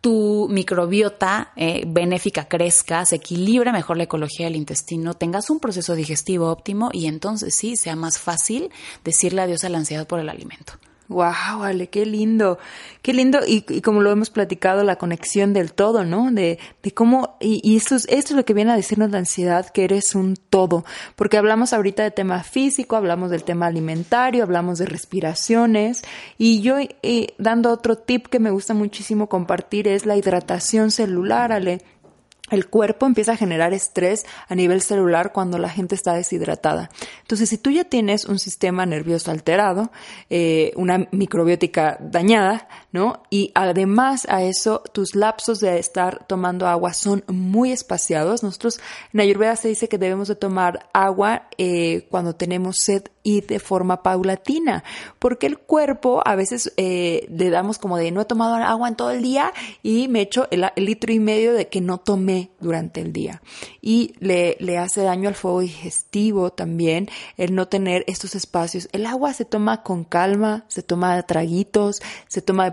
tu 0.00 0.48
microbiota 0.50 1.52
eh, 1.56 1.84
benéfica 1.86 2.48
crezca, 2.48 3.04
se 3.04 3.16
equilibre 3.16 3.70
mejor 3.70 3.98
la 3.98 4.04
ecología 4.04 4.46
del 4.46 4.56
intestino, 4.56 5.14
tengas 5.14 5.50
un 5.50 5.60
proceso 5.60 5.94
digestivo 5.94 6.50
óptimo 6.50 6.88
y 6.92 7.06
entonces 7.06 7.54
sí 7.54 7.76
sea 7.76 7.94
más 7.94 8.18
fácil 8.18 8.70
decirle 9.04 9.42
adiós 9.42 9.64
a 9.64 9.68
la 9.68 9.78
ansiedad 9.78 10.06
por 10.06 10.20
el 10.20 10.30
alimento. 10.30 10.72
Wow, 11.12 11.62
Ale, 11.62 11.88
qué 11.88 12.04
lindo, 12.06 12.58
qué 13.02 13.12
lindo. 13.12 13.40
Y, 13.46 13.80
como 13.82 14.00
lo 14.00 14.10
hemos 14.10 14.30
platicado, 14.30 14.82
la 14.82 14.96
conexión 14.96 15.52
del 15.52 15.72
todo, 15.72 16.04
¿no? 16.04 16.30
De, 16.30 16.58
de 16.82 16.92
cómo 16.92 17.36
y, 17.40 17.60
y 17.62 17.76
esto, 17.76 17.94
es, 17.94 18.06
esto 18.08 18.32
es 18.32 18.36
lo 18.36 18.44
que 18.44 18.54
viene 18.54 18.72
a 18.72 18.76
decirnos 18.76 19.10
la 19.10 19.18
ansiedad, 19.18 19.68
que 19.68 19.84
eres 19.84 20.14
un 20.14 20.36
todo, 20.36 20.84
porque 21.16 21.36
hablamos 21.36 21.72
ahorita 21.72 22.02
de 22.02 22.10
tema 22.10 22.42
físico, 22.42 22.96
hablamos 22.96 23.30
del 23.30 23.44
tema 23.44 23.66
alimentario, 23.66 24.42
hablamos 24.42 24.78
de 24.78 24.86
respiraciones. 24.86 26.02
Y 26.38 26.62
yo 26.62 26.76
eh, 26.78 27.34
dando 27.38 27.70
otro 27.70 27.96
tip 27.96 28.26
que 28.26 28.40
me 28.40 28.50
gusta 28.50 28.74
muchísimo 28.74 29.28
compartir 29.28 29.88
es 29.88 30.06
la 30.06 30.16
hidratación 30.16 30.90
celular, 30.90 31.52
Ale 31.52 31.80
el 32.52 32.68
cuerpo 32.68 33.06
empieza 33.06 33.32
a 33.32 33.36
generar 33.36 33.72
estrés 33.72 34.26
a 34.48 34.54
nivel 34.54 34.82
celular 34.82 35.32
cuando 35.32 35.58
la 35.58 35.70
gente 35.70 35.94
está 35.94 36.14
deshidratada. 36.14 36.90
Entonces, 37.22 37.48
si 37.48 37.58
tú 37.58 37.70
ya 37.70 37.84
tienes 37.84 38.26
un 38.26 38.38
sistema 38.38 38.84
nervioso 38.86 39.30
alterado, 39.30 39.90
eh, 40.30 40.72
una 40.76 41.08
microbiótica 41.10 41.96
dañada, 42.00 42.68
¿no? 42.92 43.22
Y 43.30 43.50
además 43.54 44.26
a 44.28 44.42
eso, 44.42 44.82
tus 44.92 45.14
lapsos 45.14 45.60
de 45.60 45.78
estar 45.78 46.26
tomando 46.26 46.66
agua 46.66 46.92
son 46.92 47.24
muy 47.26 47.72
espaciados. 47.72 48.42
Nosotros 48.42 48.80
en 49.12 49.20
Ayurveda 49.20 49.56
se 49.56 49.68
dice 49.68 49.88
que 49.88 49.98
debemos 49.98 50.28
de 50.28 50.36
tomar 50.36 50.90
agua 50.92 51.48
eh, 51.56 52.06
cuando 52.10 52.34
tenemos 52.34 52.76
sed 52.84 53.04
y 53.22 53.40
de 53.40 53.60
forma 53.60 54.02
paulatina, 54.02 54.84
porque 55.18 55.46
el 55.46 55.58
cuerpo 55.58 56.22
a 56.24 56.34
veces 56.34 56.72
eh, 56.76 57.26
le 57.30 57.50
damos 57.50 57.78
como 57.78 57.96
de 57.96 58.10
no 58.10 58.20
he 58.20 58.24
tomado 58.24 58.56
agua 58.56 58.88
en 58.88 58.96
todo 58.96 59.10
el 59.10 59.22
día 59.22 59.52
y 59.82 60.08
me 60.08 60.22
echo 60.22 60.48
el, 60.50 60.66
litro 60.76 61.12
y 61.12 61.20
medio 61.20 61.54
de 61.54 61.68
que 61.68 61.80
no 61.80 61.98
tomé 61.98 62.41
durante 62.60 63.00
el 63.00 63.12
día. 63.12 63.42
Y 63.80 64.14
le, 64.20 64.56
le 64.60 64.78
hace 64.78 65.02
daño 65.02 65.28
al 65.28 65.34
fuego 65.34 65.60
digestivo 65.60 66.52
también 66.52 67.08
el 67.36 67.54
no 67.54 67.68
tener 67.68 68.04
estos 68.06 68.34
espacios. 68.34 68.88
El 68.92 69.06
agua 69.06 69.32
se 69.32 69.44
toma 69.44 69.82
con 69.82 70.04
calma, 70.04 70.64
se 70.68 70.82
toma 70.82 71.16
de 71.16 71.22
traguitos, 71.22 72.02
se 72.28 72.42
toma 72.42 72.64
de 72.64 72.72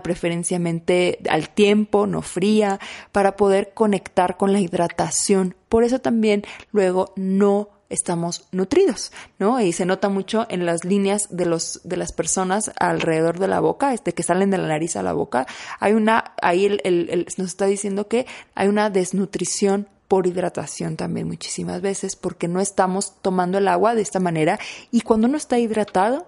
al 1.28 1.48
tiempo, 1.50 2.06
no 2.06 2.22
fría, 2.22 2.78
para 3.12 3.36
poder 3.36 3.72
conectar 3.74 4.36
con 4.36 4.52
la 4.52 4.60
hidratación. 4.60 5.54
Por 5.68 5.84
eso 5.84 6.00
también 6.00 6.44
luego 6.72 7.12
no 7.16 7.79
estamos 7.90 8.46
nutridos, 8.52 9.12
¿no? 9.38 9.60
Y 9.60 9.72
se 9.72 9.84
nota 9.84 10.08
mucho 10.08 10.46
en 10.48 10.64
las 10.64 10.84
líneas 10.84 11.28
de 11.30 11.44
los 11.44 11.80
de 11.84 11.96
las 11.96 12.12
personas 12.12 12.70
alrededor 12.78 13.38
de 13.38 13.48
la 13.48 13.60
boca, 13.60 13.92
este 13.92 14.14
que 14.14 14.22
salen 14.22 14.50
de 14.50 14.58
la 14.58 14.68
nariz 14.68 14.96
a 14.96 15.02
la 15.02 15.12
boca, 15.12 15.46
hay 15.80 15.92
una 15.92 16.32
ahí 16.40 16.66
el, 16.66 17.26
nos 17.36 17.48
está 17.48 17.66
diciendo 17.66 18.08
que 18.08 18.26
hay 18.54 18.68
una 18.68 18.88
desnutrición 18.88 19.88
por 20.08 20.26
hidratación 20.26 20.96
también 20.96 21.28
muchísimas 21.28 21.80
veces 21.82 22.16
porque 22.16 22.48
no 22.48 22.60
estamos 22.60 23.14
tomando 23.22 23.58
el 23.58 23.68
agua 23.68 23.94
de 23.94 24.02
esta 24.02 24.18
manera 24.18 24.58
y 24.90 25.02
cuando 25.02 25.28
uno 25.28 25.36
está 25.36 25.58
hidratado 25.58 26.26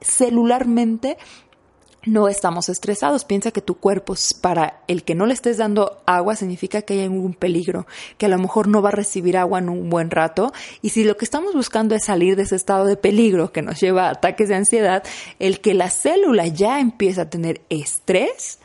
celularmente 0.00 1.16
no 2.06 2.28
estamos 2.28 2.68
estresados. 2.68 3.24
Piensa 3.24 3.50
que 3.50 3.60
tu 3.60 3.76
cuerpo, 3.76 4.14
para 4.40 4.82
el 4.88 5.04
que 5.04 5.14
no 5.14 5.26
le 5.26 5.34
estés 5.34 5.58
dando 5.58 6.02
agua, 6.06 6.36
significa 6.36 6.82
que 6.82 6.94
hay 6.94 7.02
algún 7.02 7.34
peligro, 7.34 7.86
que 8.18 8.26
a 8.26 8.28
lo 8.28 8.38
mejor 8.38 8.68
no 8.68 8.82
va 8.82 8.90
a 8.90 8.92
recibir 8.92 9.36
agua 9.36 9.58
en 9.58 9.68
un 9.68 9.90
buen 9.90 10.10
rato. 10.10 10.52
Y 10.82 10.90
si 10.90 11.04
lo 11.04 11.16
que 11.16 11.24
estamos 11.24 11.54
buscando 11.54 11.94
es 11.94 12.04
salir 12.04 12.36
de 12.36 12.42
ese 12.42 12.56
estado 12.56 12.84
de 12.86 12.96
peligro 12.96 13.52
que 13.52 13.62
nos 13.62 13.80
lleva 13.80 14.08
a 14.08 14.10
ataques 14.10 14.48
de 14.48 14.54
ansiedad, 14.54 15.02
el 15.38 15.60
que 15.60 15.74
la 15.74 15.90
célula 15.90 16.46
ya 16.46 16.80
empieza 16.80 17.22
a 17.22 17.30
tener 17.30 17.62
estrés, 17.68 18.58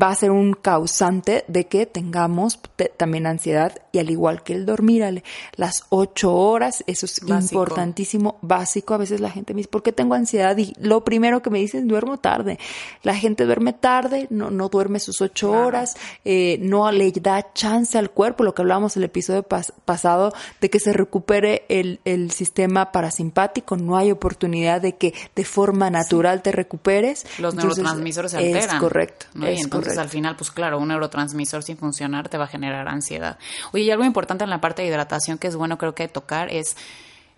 va 0.00 0.10
a 0.10 0.14
ser 0.14 0.30
un 0.30 0.52
causante 0.54 1.44
de 1.48 1.66
que 1.66 1.86
tengamos 1.86 2.60
también 2.96 3.26
ansiedad 3.26 3.72
y 3.92 3.98
al 3.98 4.10
igual 4.10 4.42
que 4.42 4.52
el 4.52 4.66
dormir, 4.66 5.22
las 5.56 5.84
ocho 5.90 6.34
horas, 6.34 6.84
eso 6.86 7.06
es 7.06 7.20
importantísimo, 7.22 8.38
básico. 8.42 8.94
A 8.94 8.98
veces 8.98 9.20
la 9.20 9.30
gente 9.30 9.54
me 9.54 9.58
dice, 9.58 9.70
¿por 9.70 9.82
qué 9.82 9.92
tengo 9.92 10.14
ansiedad? 10.14 10.56
Y 10.56 10.74
lo 10.78 11.04
primero 11.04 11.42
que 11.42 11.50
me 11.50 11.58
dicen, 11.58 11.88
duermo 11.88 12.18
tarde. 12.18 12.58
La 13.02 13.14
gente 13.14 13.44
duerme 13.44 13.72
tarde, 13.72 14.26
no, 14.30 14.50
no 14.50 14.68
duerme 14.68 15.00
sus 15.00 15.20
ocho 15.20 15.52
horas, 15.52 15.96
eh, 16.24 16.58
no 16.60 16.90
le 16.92 17.12
da 17.12 17.52
chance 17.52 17.96
al 17.98 18.10
cuerpo, 18.10 18.44
lo 18.44 18.54
que 18.54 18.62
hablábamos 18.62 18.96
el 18.96 19.04
episodio 19.04 19.42
pasado, 19.42 20.32
de 20.60 20.70
que 20.70 20.80
se 20.80 20.92
recupere 20.92 21.64
el, 21.68 22.00
el, 22.04 22.30
sistema 22.30 22.92
parasimpático, 22.92 23.76
no 23.76 23.96
hay 23.96 24.10
oportunidad 24.10 24.80
de 24.80 24.96
que 24.96 25.14
de 25.34 25.44
forma 25.44 25.88
natural 25.90 26.42
te 26.42 26.52
recuperes. 26.52 27.26
Los 27.38 27.54
neurotransmisores 27.54 28.32
se 28.32 28.38
alteran. 28.38 28.76
Es 28.76 28.80
correcto. 28.80 29.26
Entonces, 29.34 29.85
al 29.98 30.08
final, 30.08 30.36
pues 30.36 30.50
claro, 30.50 30.78
un 30.78 30.88
neurotransmisor 30.88 31.62
sin 31.62 31.76
funcionar 31.76 32.28
te 32.28 32.38
va 32.38 32.44
a 32.44 32.48
generar 32.48 32.88
ansiedad. 32.88 33.38
Oye, 33.72 33.84
y 33.84 33.90
algo 33.90 34.04
importante 34.04 34.44
en 34.44 34.50
la 34.50 34.60
parte 34.60 34.82
de 34.82 34.88
hidratación 34.88 35.38
que 35.38 35.48
es 35.48 35.56
bueno 35.56 35.78
creo 35.78 35.94
que 35.94 36.08
tocar 36.08 36.48
es 36.50 36.76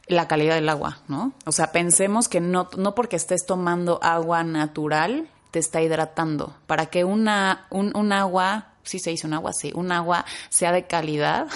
la 0.06 0.26
calidad 0.26 0.54
del 0.54 0.68
agua, 0.68 0.98
¿no? 1.06 1.32
O 1.44 1.52
sea, 1.52 1.70
pensemos 1.70 2.28
que 2.28 2.40
no, 2.40 2.68
no 2.76 2.94
porque 2.94 3.16
estés 3.16 3.44
tomando 3.44 4.00
agua 4.02 4.42
natural 4.42 5.28
te 5.50 5.58
está 5.58 5.82
hidratando. 5.82 6.54
Para 6.66 6.86
que 6.86 7.04
una, 7.04 7.66
un, 7.70 7.96
un 7.96 8.12
agua 8.12 8.67
sí 8.88 8.98
se 8.98 9.10
dice 9.10 9.26
un 9.26 9.34
agua, 9.34 9.52
sí, 9.52 9.72
un 9.74 9.92
agua 9.92 10.24
sea 10.48 10.72
de 10.72 10.86
calidad, 10.86 11.46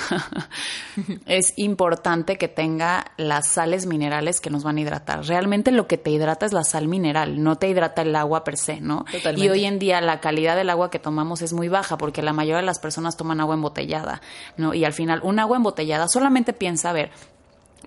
es 1.27 1.55
importante 1.57 2.37
que 2.37 2.49
tenga 2.49 3.13
las 3.17 3.49
sales 3.49 3.87
minerales 3.87 4.41
que 4.41 4.51
nos 4.51 4.63
van 4.63 4.77
a 4.77 4.81
hidratar. 4.83 5.25
Realmente 5.25 5.71
lo 5.71 5.87
que 5.87 5.97
te 5.97 6.11
hidrata 6.11 6.47
es 6.47 6.53
la 6.53 6.65
sal 6.65 6.89
mineral, 6.89 7.43
no 7.43 7.57
te 7.57 7.69
hidrata 7.69 8.03
el 8.03 8.15
agua 8.15 8.45
per 8.45 8.57
se, 8.57 8.81
¿no? 8.81 9.05
Y 9.37 9.49
hoy 9.49 9.65
en 9.65 9.79
día 9.79 10.01
la 10.01 10.21
calidad 10.21 10.57
del 10.57 10.71
agua 10.71 10.91
que 10.91 10.99
tomamos 10.99 11.43
es 11.43 11.53
muy 11.53 11.69
baja 11.69 11.97
porque 11.97 12.23
la 12.23 12.33
mayoría 12.33 12.59
de 12.59 12.67
las 12.67 12.79
personas 12.79 13.17
toman 13.17 13.41
agua 13.41 13.55
embotellada, 13.55 14.21
¿no? 14.57 14.75
Y 14.75 14.85
al 14.85 14.93
final, 14.93 15.21
un 15.23 15.39
agua 15.39 15.57
embotellada 15.57 16.09
solamente 16.09 16.53
piensa, 16.53 16.91
a 16.91 16.93
ver, 16.93 17.11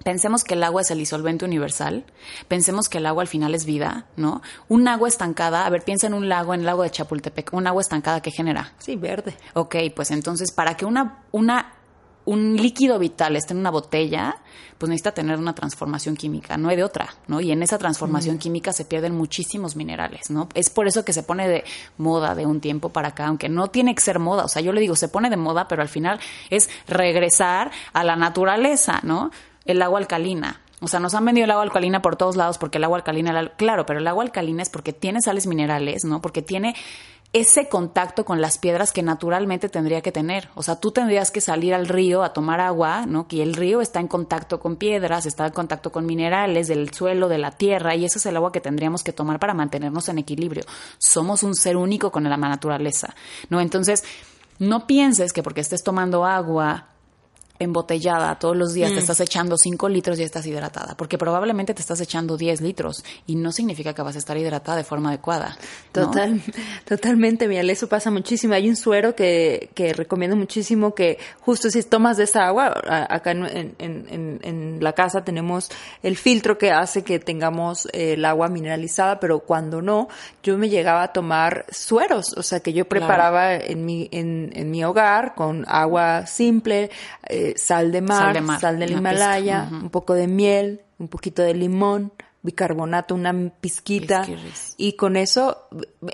Pensemos 0.04 0.44
que 0.44 0.56
el 0.56 0.64
agua 0.64 0.82
es 0.82 0.92
el 0.92 1.00
disolvente 1.00 1.46
universal, 1.46 2.06
pensemos 2.48 2.90
que 2.90 2.98
el 2.98 3.06
agua 3.06 3.24
al 3.24 3.28
final 3.28 3.56
es 3.56 3.66
vida, 3.66 4.06
¿no? 4.18 4.42
Un 4.68 4.88
agua 4.88 5.08
estancada, 5.08 5.66
a 5.66 5.70
ver, 5.70 5.84
piensa 5.84 6.08
en 6.08 6.14
un 6.14 6.28
lago, 6.30 6.54
en 6.54 6.62
el 6.62 6.66
lago 6.66 6.84
de 6.84 6.92
Chapultepec, 6.92 7.54
un 7.54 7.68
agua 7.68 7.82
estancada 7.82 8.22
que 8.22 8.32
genera. 8.32 8.74
Sí, 8.78 8.96
verde. 8.96 9.36
Ok, 9.54 9.76
pues 9.96 10.12
entonces 10.12 10.52
para 10.52 10.76
que 10.76 10.86
una, 10.86 11.24
una, 11.32 11.74
un 12.26 12.56
líquido 12.58 13.00
vital 13.00 13.36
esté 13.36 13.54
en 13.54 13.60
una 13.60 13.72
botella, 13.72 14.38
pues 14.78 14.90
necesita 14.90 15.14
tener 15.14 15.38
una 15.38 15.56
transformación 15.56 16.16
química, 16.16 16.58
no 16.58 16.70
hay 16.70 16.76
de 16.76 16.84
otra, 16.84 17.16
¿no? 17.28 17.40
Y 17.40 17.52
en 17.52 17.64
esa 17.64 17.78
transformación 17.78 18.38
química 18.38 18.74
se 18.74 18.86
pierden 18.86 19.16
muchísimos 19.16 19.76
minerales, 19.76 20.30
¿no? 20.30 20.50
Es 20.54 20.70
por 20.70 20.88
eso 20.88 21.06
que 21.06 21.14
se 21.14 21.24
pone 21.24 21.48
de 21.48 21.64
moda 21.98 22.36
de 22.36 22.46
un 22.46 22.60
tiempo 22.60 22.90
para 22.90 23.10
acá, 23.10 23.28
aunque 23.28 23.48
no 23.48 23.70
tiene 23.70 23.96
que 23.96 24.02
ser 24.02 24.20
moda, 24.20 24.44
o 24.44 24.50
sea, 24.50 24.62
yo 24.62 24.74
le 24.74 24.82
digo, 24.82 24.96
se 24.96 25.08
pone 25.08 25.30
de 25.30 25.38
moda, 25.38 25.68
pero 25.68 25.82
al 25.82 25.90
final 25.90 26.20
es 26.50 26.70
regresar 26.88 27.72
a 27.94 28.04
la 28.04 28.16
naturaleza, 28.16 29.00
¿no? 29.04 29.32
El 29.66 29.82
agua 29.82 30.00
alcalina. 30.00 30.62
O 30.82 30.88
sea, 30.88 31.00
nos 31.00 31.14
han 31.16 31.26
vendido 31.26 31.46
el 31.46 31.52
agua 31.52 31.64
alcalina 31.64 32.02
por 32.02 32.16
todos 32.16 32.36
lados 32.36 32.58
porque 32.58 32.78
el 32.78 32.84
agua 32.84 32.98
alcalina, 32.98 33.52
claro, 33.58 33.86
pero 33.86 34.00
el 34.00 34.08
agua 34.08 34.24
alcalina 34.24 34.62
es 34.62 34.70
porque 34.70 34.94
tiene 34.94 35.22
sales 35.22 35.48
minerales, 35.48 36.04
¿no? 36.06 36.22
Porque 36.22 36.42
tiene 36.42 36.76
ese 37.34 37.68
contacto 37.68 38.24
con 38.24 38.40
las 38.40 38.58
piedras 38.58 38.94
que 38.94 39.04
naturalmente 39.04 39.68
tendría 39.68 40.02
que 40.02 40.14
tener. 40.14 40.48
O 40.56 40.64
sea, 40.64 40.80
tú 40.80 40.92
tendrías 40.92 41.32
que 41.32 41.42
salir 41.42 41.74
al 41.74 41.88
río 41.88 42.24
a 42.24 42.32
tomar 42.32 42.62
agua, 42.62 43.06
¿no? 43.06 43.28
Que 43.28 43.44
el 43.44 43.56
río 43.56 43.82
está 43.82 44.00
en 44.00 44.08
contacto 44.08 44.60
con 44.62 44.78
piedras, 44.78 45.26
está 45.26 45.46
en 45.48 45.52
contacto 45.52 45.92
con 45.92 46.06
minerales 46.06 46.68
del 46.68 46.94
suelo, 46.94 47.28
de 47.28 47.38
la 47.38 47.52
tierra, 47.52 47.94
y 47.96 48.06
eso 48.06 48.20
es 48.20 48.26
el 48.26 48.38
agua 48.38 48.54
que 48.54 48.62
tendríamos 48.62 49.04
que 49.04 49.12
tomar 49.12 49.38
para 49.38 49.54
mantenernos 49.54 50.08
en 50.08 50.20
equilibrio. 50.20 50.64
Somos 50.98 51.44
un 51.44 51.56
ser 51.56 51.76
único 51.76 52.10
con 52.10 52.24
la 52.24 52.38
naturaleza, 52.38 53.16
¿no? 53.50 53.60
Entonces, 53.60 54.06
no 54.60 54.88
pienses 54.88 55.34
que 55.34 55.44
porque 55.44 55.62
estés 55.62 55.84
tomando 55.84 56.26
agua 56.26 56.88
embotellada 57.60 58.38
todos 58.38 58.56
los 58.56 58.74
días, 58.74 58.90
te 58.90 58.98
mm. 58.98 59.00
estás 59.00 59.20
echando 59.22 59.58
5 59.58 59.90
litros 59.90 60.20
y 60.20 60.24
estás 60.24 60.46
hidratada, 60.46 60.96
porque 60.98 61.18
probablemente 61.18 61.74
te 61.74 61.82
estás 61.82 62.02
echando 62.02 62.38
10 62.38 62.62
litros 62.62 63.04
y 63.28 63.36
no 63.36 63.52
significa 63.52 63.94
que 63.94 64.02
vas 64.02 64.16
a 64.16 64.20
estar 64.20 64.38
hidratada 64.38 64.78
de 64.78 64.84
forma 64.84 65.10
adecuada. 65.10 65.58
Total, 65.92 66.42
totalmente, 66.86 67.48
Miel, 67.48 67.70
eso 67.70 67.88
pasa 67.88 68.12
muchísimo. 68.12 68.54
Hay 68.54 68.68
un 68.70 68.76
suero 68.76 69.16
que, 69.16 69.70
que 69.74 69.94
recomiendo 69.94 70.36
muchísimo 70.36 70.94
que 70.94 71.18
justo 71.40 71.70
si 71.70 71.82
tomas 71.84 72.18
de 72.18 72.26
esa 72.26 72.48
agua, 72.48 72.74
acá 73.10 73.32
en, 73.32 73.76
en, 73.80 74.40
en, 74.42 74.78
la 74.82 74.94
casa 74.94 75.24
tenemos 75.24 75.70
el 76.04 76.18
filtro 76.18 76.58
que 76.58 76.72
hace 76.72 77.04
que 77.04 77.20
tengamos 77.20 77.88
eh, 77.94 78.14
el 78.14 78.26
agua 78.26 78.50
mineralizada, 78.50 79.20
pero 79.20 79.40
cuando 79.40 79.82
no, 79.82 80.10
yo 80.44 80.58
me 80.58 80.70
llegaba 80.70 81.04
a 81.04 81.14
tomar 81.14 81.66
sueros, 81.70 82.34
o 82.38 82.44
sea 82.44 82.60
que 82.60 82.74
yo 82.74 82.86
preparaba 82.86 83.56
en, 83.56 83.86
mi, 83.86 84.10
en, 84.12 84.52
en 84.54 84.70
mi 84.70 84.84
hogar 84.84 85.36
con 85.36 85.66
agua 85.68 86.26
simple, 86.28 86.90
eh, 87.28 87.45
sal, 87.56 87.92
de 87.92 88.02
mar, 88.02 88.36
sal, 88.60 88.80
del 88.80 88.92
Himalaya, 88.92 89.70
un 89.72 89.90
poco 89.90 90.14
de 90.14 90.28
miel, 90.28 90.82
un 90.98 91.08
poquito 91.08 91.42
de 91.42 91.54
limón, 91.54 92.12
bicarbonato, 92.46 93.16
una 93.16 93.34
pizquita 93.60 94.26
y 94.78 94.94
con 94.94 95.18
eso 95.18 95.68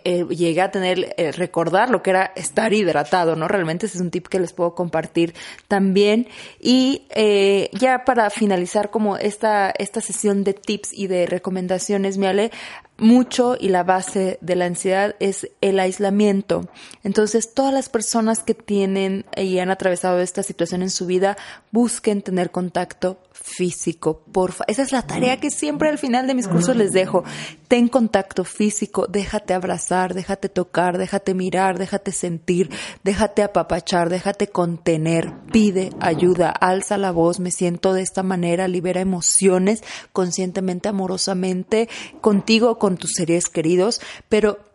eh, 0.04 0.26
llegué 0.30 0.62
a 0.62 0.72
tener 0.72 1.14
eh, 1.18 1.32
recordar 1.34 1.90
lo 1.90 2.02
que 2.02 2.12
era 2.12 2.32
estar 2.36 2.74
hidratado, 2.74 3.36
¿no? 3.36 3.48
Realmente 3.48 3.86
ese 3.86 3.98
es 3.98 4.02
un 4.02 4.10
tip 4.10 4.28
que 4.28 4.40
les 4.40 4.54
puedo 4.54 4.74
compartir 4.74 5.36
también. 5.68 6.28
Y 6.60 7.04
eh, 7.10 7.70
ya 7.74 8.06
para 8.06 8.30
finalizar 8.30 8.90
como 8.90 9.18
esta 9.18 9.72
esta 9.78 10.02
sesión 10.02 10.44
de 10.44 10.54
tips 10.54 10.94
y 10.94 11.08
de 11.08 11.28
recomendaciones, 11.28 12.18
me 12.18 12.28
ale 12.28 12.52
mucho 13.02 13.58
y 13.60 13.70
la 13.70 13.84
base 13.84 14.38
de 14.42 14.56
la 14.56 14.66
ansiedad 14.66 15.16
es 15.20 15.50
el 15.60 15.80
aislamiento. 15.80 16.70
Entonces, 17.04 17.54
todas 17.54 17.74
las 17.74 17.90
personas 17.90 18.44
que 18.44 18.54
tienen 18.54 19.26
y 19.36 19.58
han 19.60 19.72
atravesado 19.72 20.20
esta 20.20 20.44
situación 20.44 20.84
en 20.84 20.92
su 20.92 21.08
vida 21.08 21.36
busquen 21.72 22.22
tener 22.22 22.52
contacto 22.52 23.18
físico, 23.42 24.22
porfa. 24.32 24.64
Esa 24.68 24.84
es 24.84 24.92
la 24.92 25.02
tarea 25.02 25.40
que 25.40 25.50
siempre 25.50 25.90
al 25.90 25.98
final 25.98 26.28
de 26.28 26.36
mis 26.36 26.48
cursos 26.48 26.76
les 26.76 26.92
dejo. 26.92 27.24
Ten 27.68 27.88
contacto 27.88 28.44
físico, 28.44 29.08
déjate 29.08 29.54
abrazar, 29.54 30.14
déjate 30.14 30.48
tocar, 30.48 30.98
déjate 30.98 31.34
mirar, 31.34 31.80
déjate 31.80 32.12
sentir, 32.12 32.70
déjate 33.04 33.44
apapachar, 33.44 34.10
déjate 34.10 34.48
contener, 34.48 35.34
pide 35.52 35.92
ayuda, 36.00 36.50
alza 36.50 36.98
la 36.98 37.12
voz, 37.12 37.40
me 37.40 37.52
siento 37.52 37.94
de 37.94 38.04
esta 38.04 38.24
manera, 38.24 38.68
libera 38.68 39.02
emociones 39.02 39.84
conscientemente, 40.14 40.90
amorosamente, 40.90 41.90
contigo, 42.22 42.78
con 42.78 42.98
tus 42.98 43.12
seres 43.16 43.50
queridos, 43.50 44.02
pero 44.30 44.71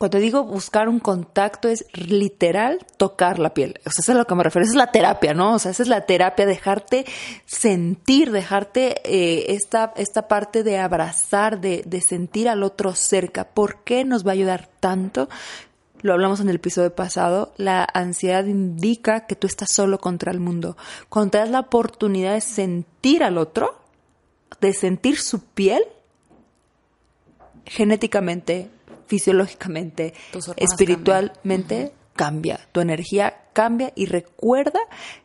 cuando 0.00 0.16
digo 0.16 0.44
buscar 0.44 0.88
un 0.88 0.98
contacto 0.98 1.68
es 1.68 1.84
literal 1.92 2.78
tocar 2.96 3.38
la 3.38 3.52
piel. 3.52 3.78
O 3.84 3.90
sea, 3.90 4.00
eso 4.00 4.12
es 4.12 4.16
a 4.16 4.18
lo 4.18 4.26
que 4.26 4.34
me 4.34 4.42
refiero. 4.42 4.64
Esa 4.64 4.72
es 4.72 4.78
la 4.78 4.92
terapia, 4.92 5.34
¿no? 5.34 5.52
O 5.52 5.58
sea, 5.58 5.72
esa 5.72 5.82
es 5.82 5.90
la 5.90 6.06
terapia, 6.06 6.46
dejarte 6.46 7.04
sentir, 7.44 8.32
dejarte 8.32 9.02
eh, 9.04 9.52
esta, 9.52 9.92
esta 9.96 10.26
parte 10.26 10.62
de 10.62 10.78
abrazar, 10.78 11.60
de, 11.60 11.82
de 11.84 12.00
sentir 12.00 12.48
al 12.48 12.62
otro 12.62 12.94
cerca. 12.94 13.44
¿Por 13.44 13.84
qué 13.84 14.06
nos 14.06 14.26
va 14.26 14.30
a 14.30 14.32
ayudar 14.32 14.70
tanto? 14.80 15.28
Lo 16.00 16.14
hablamos 16.14 16.40
en 16.40 16.48
el 16.48 16.56
episodio 16.56 16.94
pasado, 16.94 17.52
la 17.58 17.86
ansiedad 17.92 18.46
indica 18.46 19.26
que 19.26 19.36
tú 19.36 19.46
estás 19.46 19.70
solo 19.70 19.98
contra 19.98 20.32
el 20.32 20.40
mundo. 20.40 20.78
Cuando 21.10 21.44
la 21.44 21.60
oportunidad 21.60 22.32
de 22.32 22.40
sentir 22.40 23.22
al 23.22 23.36
otro, 23.36 23.78
de 24.62 24.72
sentir 24.72 25.18
su 25.18 25.40
piel, 25.40 25.82
genéticamente 27.66 28.70
fisiológicamente, 29.10 30.14
espiritualmente, 30.56 31.92
cambia. 32.14 32.60
Tu 32.70 32.80
energía 32.80 33.42
cambia 33.52 33.92
y 33.96 34.06
recuerda 34.06 34.78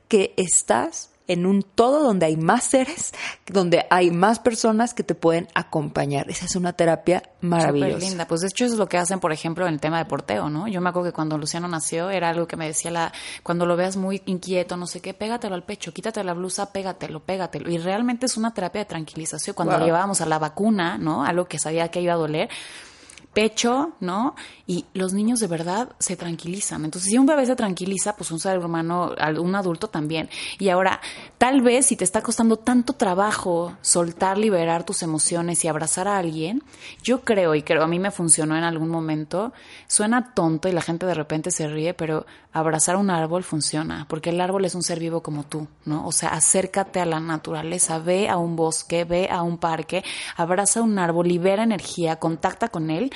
que 0.08 0.34
estás 0.38 1.12
en 1.28 1.46
un 1.46 1.62
todo 1.62 2.04
donde 2.04 2.26
hay 2.26 2.36
más 2.36 2.64
seres, 2.64 3.14
donde 3.46 3.86
hay 3.92 4.10
más 4.10 4.40
personas 4.40 4.96
que 4.96 5.04
te 5.04 5.14
pueden 5.14 5.48
acompañar. 5.54 6.30
Esa 6.30 6.46
es 6.46 6.56
una 6.56 6.74
terapia 6.74 7.22
maravillosa. 7.42 8.00
linda. 8.00 8.28
Pues 8.28 8.42
de 8.42 8.48
hecho 8.48 8.66
es 8.66 8.74
lo 8.74 8.88
que 8.88 8.98
hacen, 8.98 9.20
por 9.20 9.32
ejemplo, 9.32 9.68
en 9.68 9.76
el 9.76 9.80
tema 9.80 10.00
de 10.00 10.06
porteo, 10.06 10.50
¿no? 10.50 10.68
Yo 10.68 10.82
me 10.82 10.90
acuerdo 10.90 11.10
que 11.10 11.14
cuando 11.14 11.38
Luciano 11.38 11.68
nació 11.68 12.10
era 12.10 12.30
algo 12.30 12.48
que 12.48 12.58
me 12.58 12.66
decía 12.66 12.90
la, 12.90 13.14
cuando 13.44 13.68
lo 13.68 13.76
veas 13.76 13.98
muy 13.98 14.24
inquieto, 14.26 14.78
no 14.78 14.88
sé 14.88 15.00
qué, 15.00 15.14
pégatelo 15.14 15.54
al 15.54 15.64
pecho, 15.64 15.94
quítate 15.94 16.24
la 16.24 16.34
blusa, 16.34 16.72
pégatelo, 16.72 17.20
pégatelo. 17.20 17.70
Y 17.70 17.78
realmente 17.78 18.26
es 18.26 18.36
una 18.36 18.52
terapia 18.52 18.82
de 18.82 18.86
tranquilización. 18.86 19.56
Cuando 19.56 19.80
llevábamos 19.84 20.22
a 20.22 20.26
la 20.26 20.40
vacuna, 20.40 20.98
¿no? 20.98 21.24
Algo 21.24 21.46
que 21.46 21.60
sabía 21.60 21.90
que 21.90 22.02
iba 22.02 22.14
a 22.14 22.18
doler, 22.18 22.50
pecho, 23.36 23.92
¿no? 24.00 24.34
Y 24.66 24.86
los 24.94 25.14
niños 25.14 25.42
de 25.42 25.48
verdad 25.48 25.90
se 26.00 26.16
tranquilizan. 26.16 26.86
Entonces, 26.86 27.12
si 27.12 27.18
un 27.18 27.26
bebé 27.26 27.46
se 27.46 27.58
tranquiliza, 27.58 28.16
pues 28.16 28.32
un 28.32 28.40
ser 28.40 28.58
humano, 28.58 29.14
un 29.38 29.56
adulto 29.56 29.90
también. 29.90 30.30
Y 30.58 30.70
ahora, 30.70 31.02
tal 31.38 31.62
vez 31.62 31.88
si 31.88 31.98
te 31.98 32.06
está 32.06 32.22
costando 32.22 32.56
tanto 32.56 32.94
trabajo 32.94 33.76
soltar, 33.82 34.38
liberar 34.38 34.86
tus 34.86 35.04
emociones 35.04 35.66
y 35.66 35.68
abrazar 35.68 36.08
a 36.08 36.18
alguien, 36.18 36.64
yo 37.04 37.26
creo, 37.26 37.56
y 37.56 37.62
creo, 37.62 37.84
a 37.84 37.88
mí 37.88 38.00
me 38.00 38.10
funcionó 38.10 38.58
en 38.58 38.64
algún 38.64 38.88
momento, 38.90 39.52
suena 39.88 40.34
tonto 40.34 40.70
y 40.70 40.72
la 40.72 40.82
gente 40.82 41.06
de 41.06 41.14
repente 41.14 41.52
se 41.52 41.68
ríe, 41.68 41.94
pero 41.94 42.26
abrazar 42.54 42.96
un 42.96 43.10
árbol 43.10 43.44
funciona, 43.44 44.06
porque 44.08 44.30
el 44.30 44.40
árbol 44.40 44.64
es 44.64 44.76
un 44.76 44.82
ser 44.82 44.98
vivo 44.98 45.22
como 45.22 45.44
tú, 45.44 45.68
¿no? 45.84 46.08
O 46.08 46.14
sea, 46.14 46.30
acércate 46.30 47.02
a 47.02 47.06
la 47.06 47.20
naturaleza, 47.20 48.00
ve 48.00 48.30
a 48.30 48.38
un 48.38 48.56
bosque, 48.56 49.04
ve 49.04 49.28
a 49.30 49.42
un 49.42 49.58
parque, 49.58 50.06
abraza 50.38 50.82
un 50.82 50.98
árbol, 50.98 51.28
libera 51.28 51.64
energía, 51.64 52.16
contacta 52.16 52.70
con 52.70 52.90
él 52.90 53.12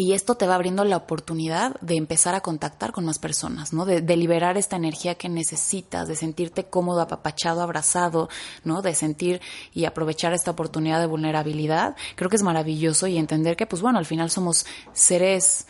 y 0.00 0.12
esto 0.12 0.36
te 0.36 0.46
va 0.46 0.54
abriendo 0.54 0.84
la 0.84 0.96
oportunidad 0.96 1.74
de 1.80 1.96
empezar 1.96 2.36
a 2.36 2.40
contactar 2.40 2.92
con 2.92 3.04
más 3.04 3.18
personas, 3.18 3.72
¿no? 3.72 3.84
De, 3.84 4.00
liberar 4.16 4.56
esta 4.56 4.76
energía 4.76 5.16
que 5.16 5.28
necesitas, 5.28 6.06
de 6.06 6.14
sentirte 6.14 6.66
cómodo, 6.66 7.00
apapachado, 7.00 7.62
abrazado, 7.62 8.28
¿no? 8.62 8.80
De 8.80 8.94
sentir 8.94 9.40
y 9.74 9.86
aprovechar 9.86 10.32
esta 10.32 10.52
oportunidad 10.52 11.00
de 11.00 11.06
vulnerabilidad. 11.06 11.96
Creo 12.14 12.30
que 12.30 12.36
es 12.36 12.44
maravilloso 12.44 13.08
y 13.08 13.18
entender 13.18 13.56
que, 13.56 13.66
pues 13.66 13.82
bueno, 13.82 13.98
al 13.98 14.06
final 14.06 14.30
somos 14.30 14.66
seres 14.92 15.66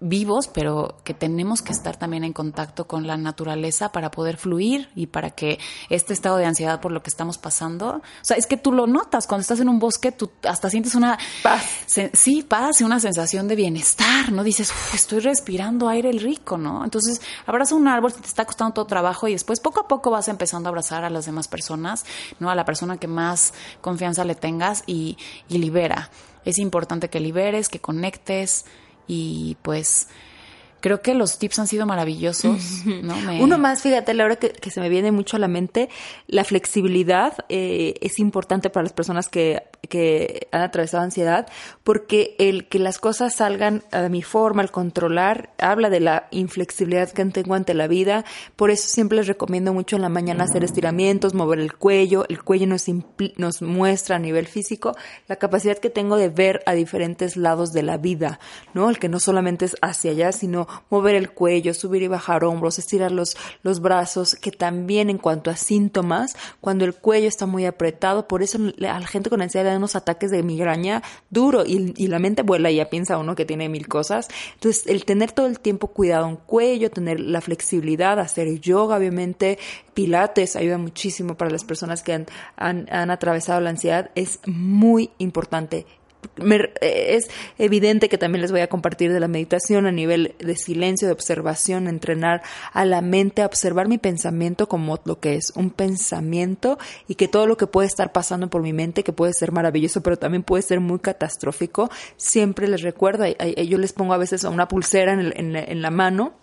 vivos, 0.00 0.48
pero 0.48 0.96
que 1.04 1.14
tenemos 1.14 1.62
que 1.62 1.72
estar 1.72 1.96
también 1.96 2.24
en 2.24 2.32
contacto 2.32 2.88
con 2.88 3.06
la 3.06 3.16
naturaleza 3.16 3.92
para 3.92 4.10
poder 4.10 4.36
fluir 4.36 4.90
y 4.96 5.06
para 5.06 5.30
que 5.30 5.60
este 5.88 6.12
estado 6.12 6.38
de 6.38 6.46
ansiedad 6.46 6.80
por 6.80 6.90
lo 6.90 7.02
que 7.02 7.10
estamos 7.10 7.38
pasando, 7.38 7.96
o 7.96 8.02
sea, 8.22 8.36
es 8.36 8.46
que 8.46 8.56
tú 8.56 8.72
lo 8.72 8.88
notas 8.88 9.28
cuando 9.28 9.42
estás 9.42 9.60
en 9.60 9.68
un 9.68 9.78
bosque, 9.78 10.10
tú 10.10 10.30
hasta 10.42 10.70
sientes 10.70 10.96
una 10.96 11.18
paz, 11.42 11.64
sí, 12.12 12.42
paz 12.42 12.80
y 12.80 12.84
una 12.84 12.98
sensación 12.98 13.46
de 13.46 13.54
bienestar, 13.54 14.32
¿no? 14.32 14.42
Dices, 14.42 14.72
estoy 14.92 15.20
respirando 15.20 15.88
aire 15.88 16.10
rico, 16.12 16.58
¿no? 16.58 16.82
Entonces, 16.82 17.20
abraza 17.46 17.76
un 17.76 17.86
árbol, 17.86 18.12
te 18.12 18.26
está 18.26 18.44
costando 18.44 18.74
todo 18.74 18.86
trabajo 18.86 19.28
y 19.28 19.32
después 19.32 19.60
poco 19.60 19.80
a 19.80 19.88
poco 19.88 20.10
vas 20.10 20.26
empezando 20.26 20.68
a 20.68 20.70
abrazar 20.70 21.04
a 21.04 21.10
las 21.10 21.26
demás 21.26 21.46
personas, 21.46 22.04
¿no? 22.40 22.50
A 22.50 22.56
la 22.56 22.64
persona 22.64 22.98
que 22.98 23.06
más 23.06 23.54
confianza 23.80 24.24
le 24.24 24.34
tengas 24.34 24.82
y, 24.86 25.16
y 25.48 25.58
libera. 25.58 26.10
Es 26.44 26.58
importante 26.58 27.08
que 27.08 27.20
liberes, 27.20 27.68
que 27.68 27.80
conectes, 27.80 28.64
y 29.10 29.56
pues 29.62 30.06
creo 30.80 31.02
que 31.02 31.14
los 31.14 31.38
tips 31.38 31.58
han 31.58 31.66
sido 31.66 31.84
maravillosos. 31.84 32.86
¿no? 33.02 33.16
Uno 33.40 33.58
más, 33.58 33.82
fíjate, 33.82 34.14
la 34.14 34.24
hora 34.24 34.36
que, 34.36 34.50
que, 34.50 34.70
se 34.70 34.80
me 34.80 34.88
viene 34.88 35.10
mucho 35.10 35.36
a 35.36 35.40
la 35.40 35.48
mente, 35.48 35.88
la 36.28 36.44
flexibilidad 36.44 37.44
eh, 37.48 37.94
es 38.00 38.20
importante 38.20 38.70
para 38.70 38.84
las 38.84 38.92
personas 38.92 39.28
que, 39.28 39.64
que, 39.88 40.48
han 40.52 40.62
atravesado 40.62 41.02
ansiedad, 41.02 41.46
porque 41.84 42.34
el 42.38 42.68
que 42.68 42.78
las 42.78 42.98
cosas 42.98 43.34
salgan 43.34 43.82
a 43.92 44.08
mi 44.08 44.22
forma, 44.22 44.62
el 44.62 44.70
controlar, 44.70 45.50
habla 45.58 45.90
de 45.90 46.00
la 46.00 46.28
inflexibilidad 46.30 47.10
que 47.10 47.24
tengo 47.26 47.54
ante 47.54 47.74
la 47.74 47.86
vida. 47.86 48.24
Por 48.56 48.70
eso 48.70 48.88
siempre 48.88 49.16
les 49.16 49.26
recomiendo 49.26 49.72
mucho 49.72 49.96
en 49.96 50.02
la 50.02 50.08
mañana 50.08 50.44
hacer 50.44 50.64
estiramientos, 50.64 51.34
mover 51.34 51.60
el 51.60 51.74
cuello. 51.74 52.24
El 52.28 52.42
cuello 52.42 52.66
nos, 52.66 52.86
nos 53.36 53.62
muestra 53.62 54.16
a 54.16 54.18
nivel 54.18 54.46
físico 54.46 54.96
la 55.28 55.36
capacidad 55.36 55.78
que 55.78 55.90
tengo 55.90 56.16
de 56.16 56.28
ver 56.28 56.62
a 56.66 56.72
diferentes 56.72 57.36
lados 57.36 57.72
de 57.72 57.82
la 57.82 57.96
vida, 57.96 58.40
¿no? 58.74 58.90
El 58.90 58.98
que 58.98 59.08
no 59.08 59.20
solamente 59.20 59.64
es 59.64 59.76
hacia 59.82 60.12
allá, 60.12 60.32
sino 60.32 60.66
mover 60.88 61.14
el 61.14 61.30
cuello, 61.30 61.74
subir 61.74 62.02
y 62.02 62.08
bajar 62.08 62.44
hombros, 62.44 62.78
estirar 62.78 63.12
los, 63.12 63.36
los 63.62 63.80
brazos, 63.80 64.34
que 64.34 64.50
también 64.50 65.10
en 65.10 65.18
cuanto 65.18 65.50
a 65.50 65.56
síntomas, 65.56 66.36
cuando 66.60 66.84
el 66.84 66.94
cuello 66.94 67.28
está 67.28 67.46
muy 67.46 67.66
apretado, 67.66 68.28
por 68.28 68.42
eso 68.42 68.58
a 68.58 69.00
la 69.00 69.06
gente 69.06 69.30
con 69.30 69.42
ansiedad 69.42 69.69
dan 69.70 69.78
unos 69.78 69.96
ataques 69.96 70.30
de 70.30 70.42
migraña 70.42 71.02
duro 71.30 71.64
y, 71.66 72.08
la 72.08 72.18
mente 72.18 72.42
vuela 72.42 72.70
y 72.70 72.76
ya 72.76 72.90
piensa 72.90 73.18
uno 73.18 73.34
que 73.34 73.44
tiene 73.44 73.68
mil 73.68 73.88
cosas. 73.88 74.28
Entonces, 74.54 74.86
el 74.86 75.04
tener 75.04 75.32
todo 75.32 75.46
el 75.46 75.60
tiempo 75.60 75.88
cuidado 75.88 76.28
en 76.28 76.36
cuello, 76.36 76.90
tener 76.90 77.20
la 77.20 77.40
flexibilidad, 77.40 78.18
hacer 78.18 78.60
yoga, 78.60 78.96
obviamente, 78.96 79.58
pilates 79.94 80.56
ayuda 80.56 80.78
muchísimo 80.78 81.36
para 81.36 81.50
las 81.50 81.64
personas 81.64 82.02
que 82.02 82.26
han 82.56 83.10
atravesado 83.10 83.60
la 83.60 83.70
ansiedad, 83.70 84.10
es 84.14 84.40
muy 84.46 85.10
importante 85.18 85.86
es 86.80 87.28
evidente 87.58 88.08
que 88.08 88.18
también 88.18 88.42
les 88.42 88.52
voy 88.52 88.60
a 88.60 88.68
compartir 88.68 89.12
de 89.12 89.20
la 89.20 89.28
meditación 89.28 89.86
a 89.86 89.92
nivel 89.92 90.34
de 90.38 90.56
silencio, 90.56 91.06
de 91.06 91.12
observación, 91.12 91.88
entrenar 91.88 92.42
a 92.72 92.84
la 92.84 93.02
mente 93.02 93.42
a 93.42 93.46
observar 93.46 93.88
mi 93.88 93.98
pensamiento 93.98 94.68
como 94.68 94.98
lo 95.04 95.20
que 95.20 95.34
es 95.34 95.52
un 95.54 95.70
pensamiento 95.70 96.78
y 97.08 97.16
que 97.16 97.28
todo 97.28 97.46
lo 97.46 97.56
que 97.56 97.66
puede 97.66 97.88
estar 97.88 98.12
pasando 98.12 98.48
por 98.48 98.62
mi 98.62 98.72
mente, 98.72 99.04
que 99.04 99.12
puede 99.12 99.32
ser 99.32 99.52
maravilloso, 99.52 100.02
pero 100.02 100.16
también 100.16 100.42
puede 100.42 100.62
ser 100.62 100.80
muy 100.80 100.98
catastrófico, 100.98 101.90
siempre 102.16 102.68
les 102.68 102.82
recuerdo, 102.82 103.24
yo 103.26 103.78
les 103.78 103.92
pongo 103.92 104.14
a 104.14 104.18
veces 104.18 104.44
una 104.44 104.68
pulsera 104.68 105.12
en 105.12 105.82
la 105.82 105.90
mano 105.90 106.34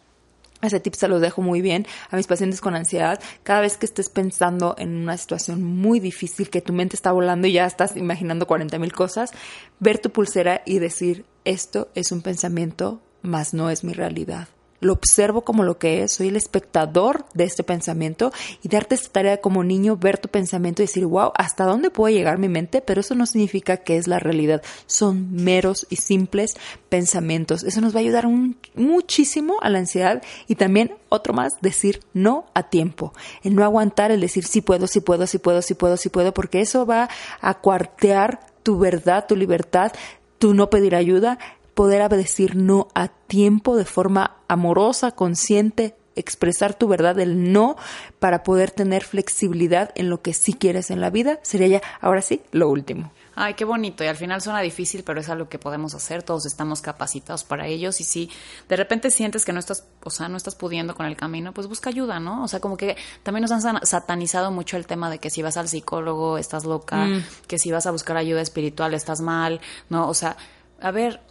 ese 0.61 0.79
tip 0.79 0.95
se 0.95 1.07
los 1.07 1.21
dejo 1.21 1.41
muy 1.41 1.61
bien 1.61 1.85
a 2.09 2.15
mis 2.15 2.27
pacientes 2.27 2.61
con 2.61 2.75
ansiedad. 2.75 3.19
Cada 3.43 3.61
vez 3.61 3.77
que 3.77 3.85
estés 3.85 4.09
pensando 4.09 4.75
en 4.77 4.95
una 4.95 5.17
situación 5.17 5.63
muy 5.63 5.99
difícil, 5.99 6.49
que 6.49 6.61
tu 6.61 6.73
mente 6.73 6.95
está 6.95 7.11
volando 7.11 7.47
y 7.47 7.53
ya 7.53 7.65
estás 7.65 7.95
imaginando 7.95 8.47
40 8.47 8.79
mil 8.79 8.93
cosas, 8.93 9.31
ver 9.79 9.99
tu 9.99 10.09
pulsera 10.09 10.61
y 10.65 10.79
decir, 10.79 11.25
esto 11.45 11.89
es 11.95 12.11
un 12.11 12.21
pensamiento, 12.21 13.01
mas 13.21 13.53
no 13.53 13.69
es 13.69 13.83
mi 13.83 13.93
realidad 13.93 14.47
lo 14.79 14.93
observo 14.93 15.41
como 15.41 15.63
lo 15.63 15.77
que 15.77 16.03
es, 16.03 16.13
soy 16.13 16.27
el 16.27 16.35
espectador 16.35 17.25
de 17.33 17.45
este 17.45 17.63
pensamiento 17.63 18.31
y 18.61 18.69
darte 18.69 18.95
esta 18.95 19.09
tarea 19.09 19.37
como 19.37 19.63
niño, 19.63 19.97
ver 19.97 20.17
tu 20.17 20.29
pensamiento 20.29 20.81
y 20.81 20.85
decir, 20.85 21.05
wow, 21.05 21.31
¿hasta 21.35 21.65
dónde 21.65 21.89
puede 21.89 22.13
llegar 22.13 22.37
mi 22.37 22.49
mente? 22.49 22.81
Pero 22.81 23.01
eso 23.01 23.15
no 23.15 23.25
significa 23.25 23.77
que 23.77 23.97
es 23.97 24.07
la 24.07 24.19
realidad, 24.19 24.61
son 24.85 25.33
meros 25.33 25.87
y 25.89 25.97
simples 25.97 26.55
pensamientos. 26.89 27.63
Eso 27.63 27.81
nos 27.81 27.95
va 27.95 27.99
a 27.99 28.01
ayudar 28.01 28.27
muchísimo 28.75 29.57
a 29.61 29.69
la 29.69 29.79
ansiedad 29.79 30.21
y 30.47 30.55
también 30.55 30.95
otro 31.09 31.33
más, 31.33 31.53
decir 31.61 32.01
no 32.13 32.45
a 32.53 32.69
tiempo, 32.69 33.13
el 33.43 33.55
no 33.55 33.63
aguantar, 33.63 34.11
el 34.11 34.21
decir 34.21 34.45
sí 34.45 34.61
puedo, 34.61 34.87
sí 34.87 35.01
puedo, 35.01 35.25
sí 35.27 35.37
puedo, 35.37 35.61
sí 35.61 35.73
puedo, 35.73 35.97
sí 35.97 36.09
puedo, 36.09 36.33
porque 36.33 36.61
eso 36.61 36.85
va 36.85 37.09
a 37.41 37.55
cuartear 37.55 38.39
tu 38.63 38.77
verdad, 38.77 39.25
tu 39.27 39.35
libertad, 39.35 39.93
tu 40.37 40.53
no 40.53 40.69
pedir 40.69 40.95
ayuda 40.95 41.39
poder 41.77 42.09
decir 42.09 42.55
no 42.55 42.87
a 42.95 43.07
tiempo 43.07 43.77
de 43.77 43.85
forma 43.85 44.37
amorosa, 44.47 45.11
consciente, 45.11 45.95
expresar 46.15 46.73
tu 46.73 46.87
verdad, 46.87 47.19
el 47.19 47.53
no, 47.53 47.75
para 48.17 48.41
poder 48.41 48.71
tener 48.71 49.03
flexibilidad 49.03 49.91
en 49.93 50.09
lo 50.09 50.23
que 50.23 50.33
sí 50.33 50.53
quieres 50.53 50.89
en 50.89 51.01
la 51.01 51.11
vida, 51.11 51.39
sería 51.43 51.67
ya, 51.67 51.81
ahora 52.01 52.23
sí, 52.23 52.41
lo 52.51 52.67
último. 52.67 53.11
Ay, 53.35 53.53
qué 53.53 53.63
bonito. 53.63 54.03
Y 54.03 54.07
al 54.07 54.15
final 54.15 54.41
suena 54.41 54.61
difícil, 54.61 55.03
pero 55.03 55.19
es 55.19 55.29
algo 55.29 55.47
que 55.49 55.59
podemos 55.59 55.93
hacer. 55.93 56.23
Todos 56.23 56.47
estamos 56.47 56.81
capacitados 56.81 57.43
para 57.43 57.67
ellos. 57.67 58.01
Y 58.01 58.03
si 58.03 58.31
de 58.67 58.75
repente 58.75 59.11
sientes 59.11 59.45
que 59.45 59.53
no 59.53 59.59
estás, 59.59 59.85
o 60.03 60.09
sea, 60.09 60.27
no 60.27 60.37
estás 60.37 60.55
pudiendo 60.55 60.95
con 60.95 61.05
el 61.05 61.15
camino, 61.15 61.53
pues 61.53 61.67
busca 61.67 61.91
ayuda, 61.91 62.19
¿no? 62.19 62.43
O 62.43 62.47
sea, 62.47 62.59
como 62.59 62.77
que 62.77 62.97
también 63.21 63.43
nos 63.43 63.51
han 63.51 63.85
satanizado 63.85 64.49
mucho 64.49 64.77
el 64.77 64.87
tema 64.87 65.11
de 65.11 65.19
que 65.19 65.29
si 65.29 65.43
vas 65.43 65.57
al 65.57 65.67
psicólogo 65.67 66.39
estás 66.39 66.65
loca, 66.65 67.05
mm. 67.05 67.23
que 67.45 67.59
si 67.59 67.71
vas 67.71 67.85
a 67.85 67.91
buscar 67.91 68.17
ayuda 68.17 68.41
espiritual 68.41 68.95
estás 68.95 69.21
mal, 69.21 69.61
¿no? 69.89 70.09
O 70.09 70.15
sea, 70.15 70.35
a 70.81 70.89
ver, 70.89 71.21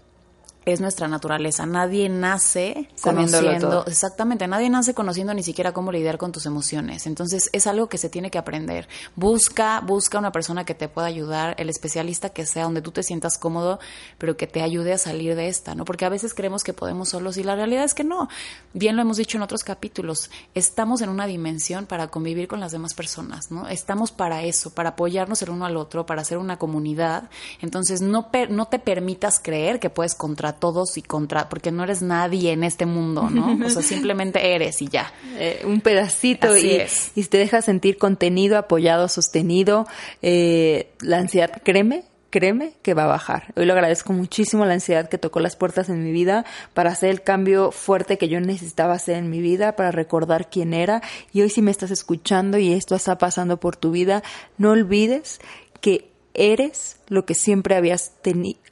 es 0.66 0.80
nuestra 0.80 1.06
naturaleza. 1.06 1.64
Nadie 1.64 2.08
nace 2.08 2.88
conociendo, 3.00 3.84
exactamente, 3.86 4.48
nadie 4.48 4.68
nace 4.68 4.94
conociendo 4.94 5.32
ni 5.32 5.44
siquiera 5.44 5.72
cómo 5.72 5.92
lidiar 5.92 6.18
con 6.18 6.32
tus 6.32 6.44
emociones. 6.44 7.06
Entonces 7.06 7.48
es 7.52 7.68
algo 7.68 7.88
que 7.88 7.98
se 7.98 8.08
tiene 8.08 8.32
que 8.32 8.38
aprender. 8.38 8.88
Busca, 9.14 9.80
busca 9.80 10.18
una 10.18 10.32
persona 10.32 10.64
que 10.64 10.74
te 10.74 10.88
pueda 10.88 11.06
ayudar, 11.06 11.54
el 11.58 11.70
especialista 11.70 12.30
que 12.30 12.44
sea, 12.46 12.64
donde 12.64 12.82
tú 12.82 12.90
te 12.90 13.04
sientas 13.04 13.38
cómodo, 13.38 13.78
pero 14.18 14.36
que 14.36 14.48
te 14.48 14.60
ayude 14.60 14.92
a 14.92 14.98
salir 14.98 15.36
de 15.36 15.46
esta, 15.46 15.76
¿no? 15.76 15.84
Porque 15.84 16.04
a 16.04 16.08
veces 16.08 16.34
creemos 16.34 16.64
que 16.64 16.72
podemos 16.72 17.10
solos 17.10 17.36
y 17.36 17.44
la 17.44 17.54
realidad 17.54 17.84
es 17.84 17.94
que 17.94 18.02
no. 18.02 18.28
Bien 18.74 18.96
lo 18.96 19.02
hemos 19.02 19.18
dicho 19.18 19.38
en 19.38 19.42
otros 19.42 19.62
capítulos, 19.62 20.32
estamos 20.52 21.00
en 21.00 21.10
una 21.10 21.28
dimensión 21.28 21.86
para 21.86 22.08
convivir 22.08 22.48
con 22.48 22.58
las 22.58 22.72
demás 22.72 22.92
personas, 22.92 23.52
¿no? 23.52 23.68
Estamos 23.68 24.10
para 24.10 24.42
eso, 24.42 24.70
para 24.70 24.90
apoyarnos 24.90 25.40
el 25.42 25.50
uno 25.50 25.64
al 25.64 25.76
otro, 25.76 26.06
para 26.06 26.22
hacer 26.22 26.38
una 26.38 26.58
comunidad. 26.58 27.30
Entonces 27.60 28.00
no, 28.00 28.30
no 28.48 28.66
te 28.66 28.80
permitas 28.80 29.38
creer 29.38 29.78
que 29.78 29.90
puedes 29.90 30.16
contratar 30.16 30.55
todos 30.58 30.96
y 30.98 31.02
contra, 31.02 31.48
porque 31.48 31.70
no 31.70 31.84
eres 31.84 32.02
nadie 32.02 32.52
en 32.52 32.64
este 32.64 32.86
mundo, 32.86 33.30
¿no? 33.30 33.58
O 33.64 33.70
sea, 33.70 33.82
simplemente 33.82 34.54
eres 34.54 34.82
y 34.82 34.88
ya. 34.88 35.12
Eh, 35.38 35.62
un 35.64 35.80
pedacito 35.80 36.56
y, 36.56 36.82
y 37.14 37.24
te 37.24 37.38
deja 37.38 37.62
sentir 37.62 37.98
contenido, 37.98 38.58
apoyado, 38.58 39.08
sostenido. 39.08 39.86
Eh, 40.22 40.90
la 41.00 41.18
ansiedad, 41.18 41.62
créeme, 41.62 42.04
créeme 42.30 42.74
que 42.82 42.94
va 42.94 43.04
a 43.04 43.08
bajar. 43.08 43.52
Hoy 43.56 43.66
lo 43.66 43.72
agradezco 43.72 44.12
muchísimo 44.12 44.64
la 44.64 44.74
ansiedad 44.74 45.08
que 45.08 45.18
tocó 45.18 45.40
las 45.40 45.56
puertas 45.56 45.88
en 45.88 46.04
mi 46.04 46.12
vida 46.12 46.44
para 46.74 46.90
hacer 46.90 47.10
el 47.10 47.22
cambio 47.22 47.70
fuerte 47.70 48.18
que 48.18 48.28
yo 48.28 48.40
necesitaba 48.40 48.94
hacer 48.94 49.16
en 49.16 49.30
mi 49.30 49.40
vida, 49.40 49.76
para 49.76 49.90
recordar 49.90 50.50
quién 50.50 50.74
era. 50.74 51.02
Y 51.32 51.42
hoy 51.42 51.50
si 51.50 51.62
me 51.62 51.70
estás 51.70 51.90
escuchando 51.90 52.58
y 52.58 52.72
esto 52.72 52.94
está 52.94 53.18
pasando 53.18 53.58
por 53.58 53.76
tu 53.76 53.90
vida, 53.90 54.22
no 54.58 54.72
olvides 54.72 55.40
que 55.80 56.15
eres 56.36 56.98
lo 57.08 57.26
que 57.26 57.34
siempre 57.34 57.74
habías, 57.74 58.12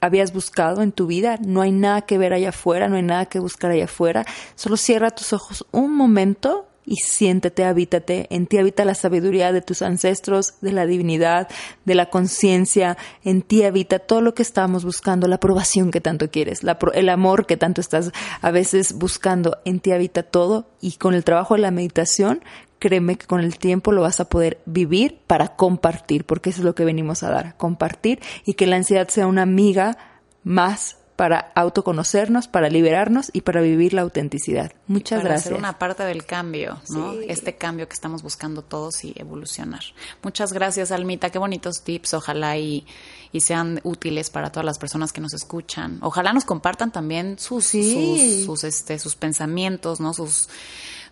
habías 0.00 0.33
buscado 0.33 0.83
en 0.83 0.92
tu 0.92 1.07
vida. 1.07 1.38
No 1.44 1.62
hay 1.62 1.72
nada 1.72 2.03
que 2.03 2.18
ver 2.18 2.33
allá 2.33 2.50
afuera, 2.50 2.88
no 2.88 2.96
hay 2.96 3.03
nada 3.03 3.27
que 3.27 3.40
buscar 3.40 3.70
allá 3.70 3.85
afuera. 3.85 4.24
Solo 4.55 4.77
cierra 4.77 5.11
tus 5.11 5.33
ojos 5.33 5.66
un 5.72 5.94
momento 5.96 6.68
y 6.87 6.96
siéntete, 6.96 7.64
habítate. 7.64 8.27
En 8.31 8.46
ti 8.46 8.59
habita 8.59 8.85
la 8.85 8.94
sabiduría 8.94 9.53
de 9.53 9.62
tus 9.62 9.83
ancestros, 9.83 10.55
de 10.61 10.72
la 10.72 10.87
divinidad, 10.87 11.48
de 11.85 11.94
la 11.94 12.11
conciencia. 12.11 12.98
En 13.22 13.42
ti 13.42 13.64
habita 13.64 13.98
todo 13.98 14.20
lo 14.20 14.35
que 14.35 14.42
estamos 14.42 14.85
buscando, 14.85 15.27
la 15.27 15.37
aprobación 15.37 15.90
que 15.90 16.00
tanto 16.00 16.31
quieres, 16.31 16.61
el 16.92 17.09
amor 17.09 17.46
que 17.46 17.57
tanto 17.57 17.81
estás 17.81 18.12
a 18.40 18.50
veces 18.50 18.94
buscando. 18.98 19.59
En 19.64 19.81
ti 19.81 19.92
habita 19.92 20.22
todo 20.22 20.68
y 20.81 20.92
con 20.92 21.14
el 21.14 21.24
trabajo 21.24 21.55
de 21.55 21.61
la 21.61 21.70
meditación 21.70 22.42
créeme 22.84 23.16
que 23.16 23.26
con 23.26 23.40
el 23.40 23.56
tiempo 23.56 23.92
lo 23.92 24.02
vas 24.02 24.20
a 24.20 24.26
poder 24.26 24.60
vivir 24.66 25.18
para 25.26 25.56
compartir, 25.56 26.26
porque 26.26 26.50
eso 26.50 26.60
es 26.60 26.66
lo 26.66 26.74
que 26.74 26.84
venimos 26.84 27.22
a 27.22 27.30
dar, 27.30 27.56
compartir 27.56 28.20
y 28.44 28.54
que 28.54 28.66
la 28.66 28.76
ansiedad 28.76 29.08
sea 29.08 29.26
una 29.26 29.40
amiga 29.40 29.96
más 30.42 30.98
para 31.16 31.50
autoconocernos, 31.54 32.46
para 32.46 32.68
liberarnos 32.68 33.30
y 33.32 33.40
para 33.40 33.62
vivir 33.62 33.94
la 33.94 34.02
autenticidad. 34.02 34.72
Muchas 34.86 35.20
para 35.20 35.30
gracias. 35.30 35.48
Ser 35.48 35.58
una 35.58 35.78
parte 35.78 36.02
del 36.02 36.26
cambio, 36.26 36.78
¿no? 36.90 37.14
Este 37.14 37.56
cambio 37.56 37.88
que 37.88 37.94
estamos 37.94 38.22
buscando 38.22 38.60
todos 38.60 39.02
y 39.02 39.14
evolucionar. 39.16 39.80
Muchas 40.22 40.52
gracias, 40.52 40.92
Almita. 40.92 41.30
Qué 41.30 41.38
bonitos 41.38 41.84
tips. 41.84 42.12
Ojalá 42.12 42.58
y, 42.58 42.84
y 43.32 43.40
sean 43.40 43.80
útiles 43.82 44.28
para 44.28 44.50
todas 44.50 44.66
las 44.66 44.78
personas 44.78 45.10
que 45.10 45.22
nos 45.22 45.32
escuchan. 45.32 46.00
Ojalá 46.02 46.34
nos 46.34 46.44
compartan 46.44 46.92
también 46.92 47.38
sus, 47.38 47.64
sus, 47.64 48.44
sus, 48.44 48.64
este, 48.64 48.98
sus 48.98 49.16
pensamientos, 49.16 50.00
¿no? 50.00 50.12
Sus 50.12 50.50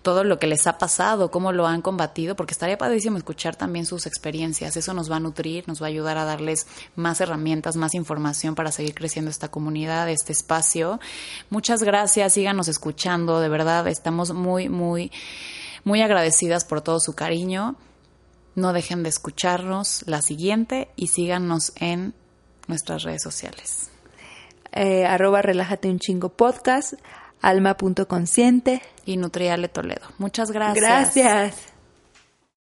todo 0.03 0.25
lo 0.25 0.39
que 0.39 0.47
les 0.47 0.67
ha 0.67 0.79
pasado, 0.79 1.31
cómo 1.31 1.53
lo 1.53 1.67
han 1.67 1.81
combatido, 1.81 2.35
porque 2.37 2.53
estaría 2.53 2.77
padrísimo 2.77 3.17
escuchar 3.17 3.57
también 3.57 3.87
sus 3.87 4.07
experiencias. 4.07 4.77
Eso 4.77 4.95
nos 4.95 5.11
va 5.11 5.17
a 5.17 5.21
nutrir, 5.21 5.67
nos 5.69 5.81
va 5.81 5.87
a 5.87 5.89
ayudar 5.89 6.19
a 6.19 6.25
darles 6.25 6.67
más 6.97 7.21
herramientas, 7.21 7.77
más 7.77 7.95
información 7.95 8.55
para 8.55 8.73
seguir 8.73 8.95
creciendo 8.95 9.31
esta 9.31 9.49
comunidad, 9.49 10.11
este 10.11 10.33
espacio. 10.33 11.01
Muchas 11.51 11.83
gracias, 11.83 12.33
síganos 12.35 12.69
escuchando, 12.69 13.41
de 13.41 13.49
verdad, 13.49 13.87
estamos 13.89 14.33
muy, 14.33 14.69
muy, 14.69 15.13
muy 15.85 16.03
agradecidas 16.03 16.65
por 16.65 16.81
todo 16.81 16.99
su 17.01 17.15
cariño. 17.15 17.77
No 18.55 18.73
dejen 18.73 19.03
de 19.03 19.09
escucharnos 19.09 20.05
la 20.07 20.21
siguiente 20.21 20.89
y 20.97 21.07
síganos 21.07 21.73
en 21.77 22.13
nuestras 22.67 23.03
redes 23.05 23.23
sociales. 23.23 23.91
Eh, 24.73 25.05
arroba 25.05 25.43
relájate 25.43 25.89
un 25.89 25.99
chingo 25.99 26.31
podcast 26.31 26.95
alma.consciente 27.43 28.81
y 29.05 29.17
Nutriale 29.19 29.69
Toledo. 29.69 30.07
Muchas 30.19 30.51
gracias. 30.51 30.83
Gracias. 30.83 31.72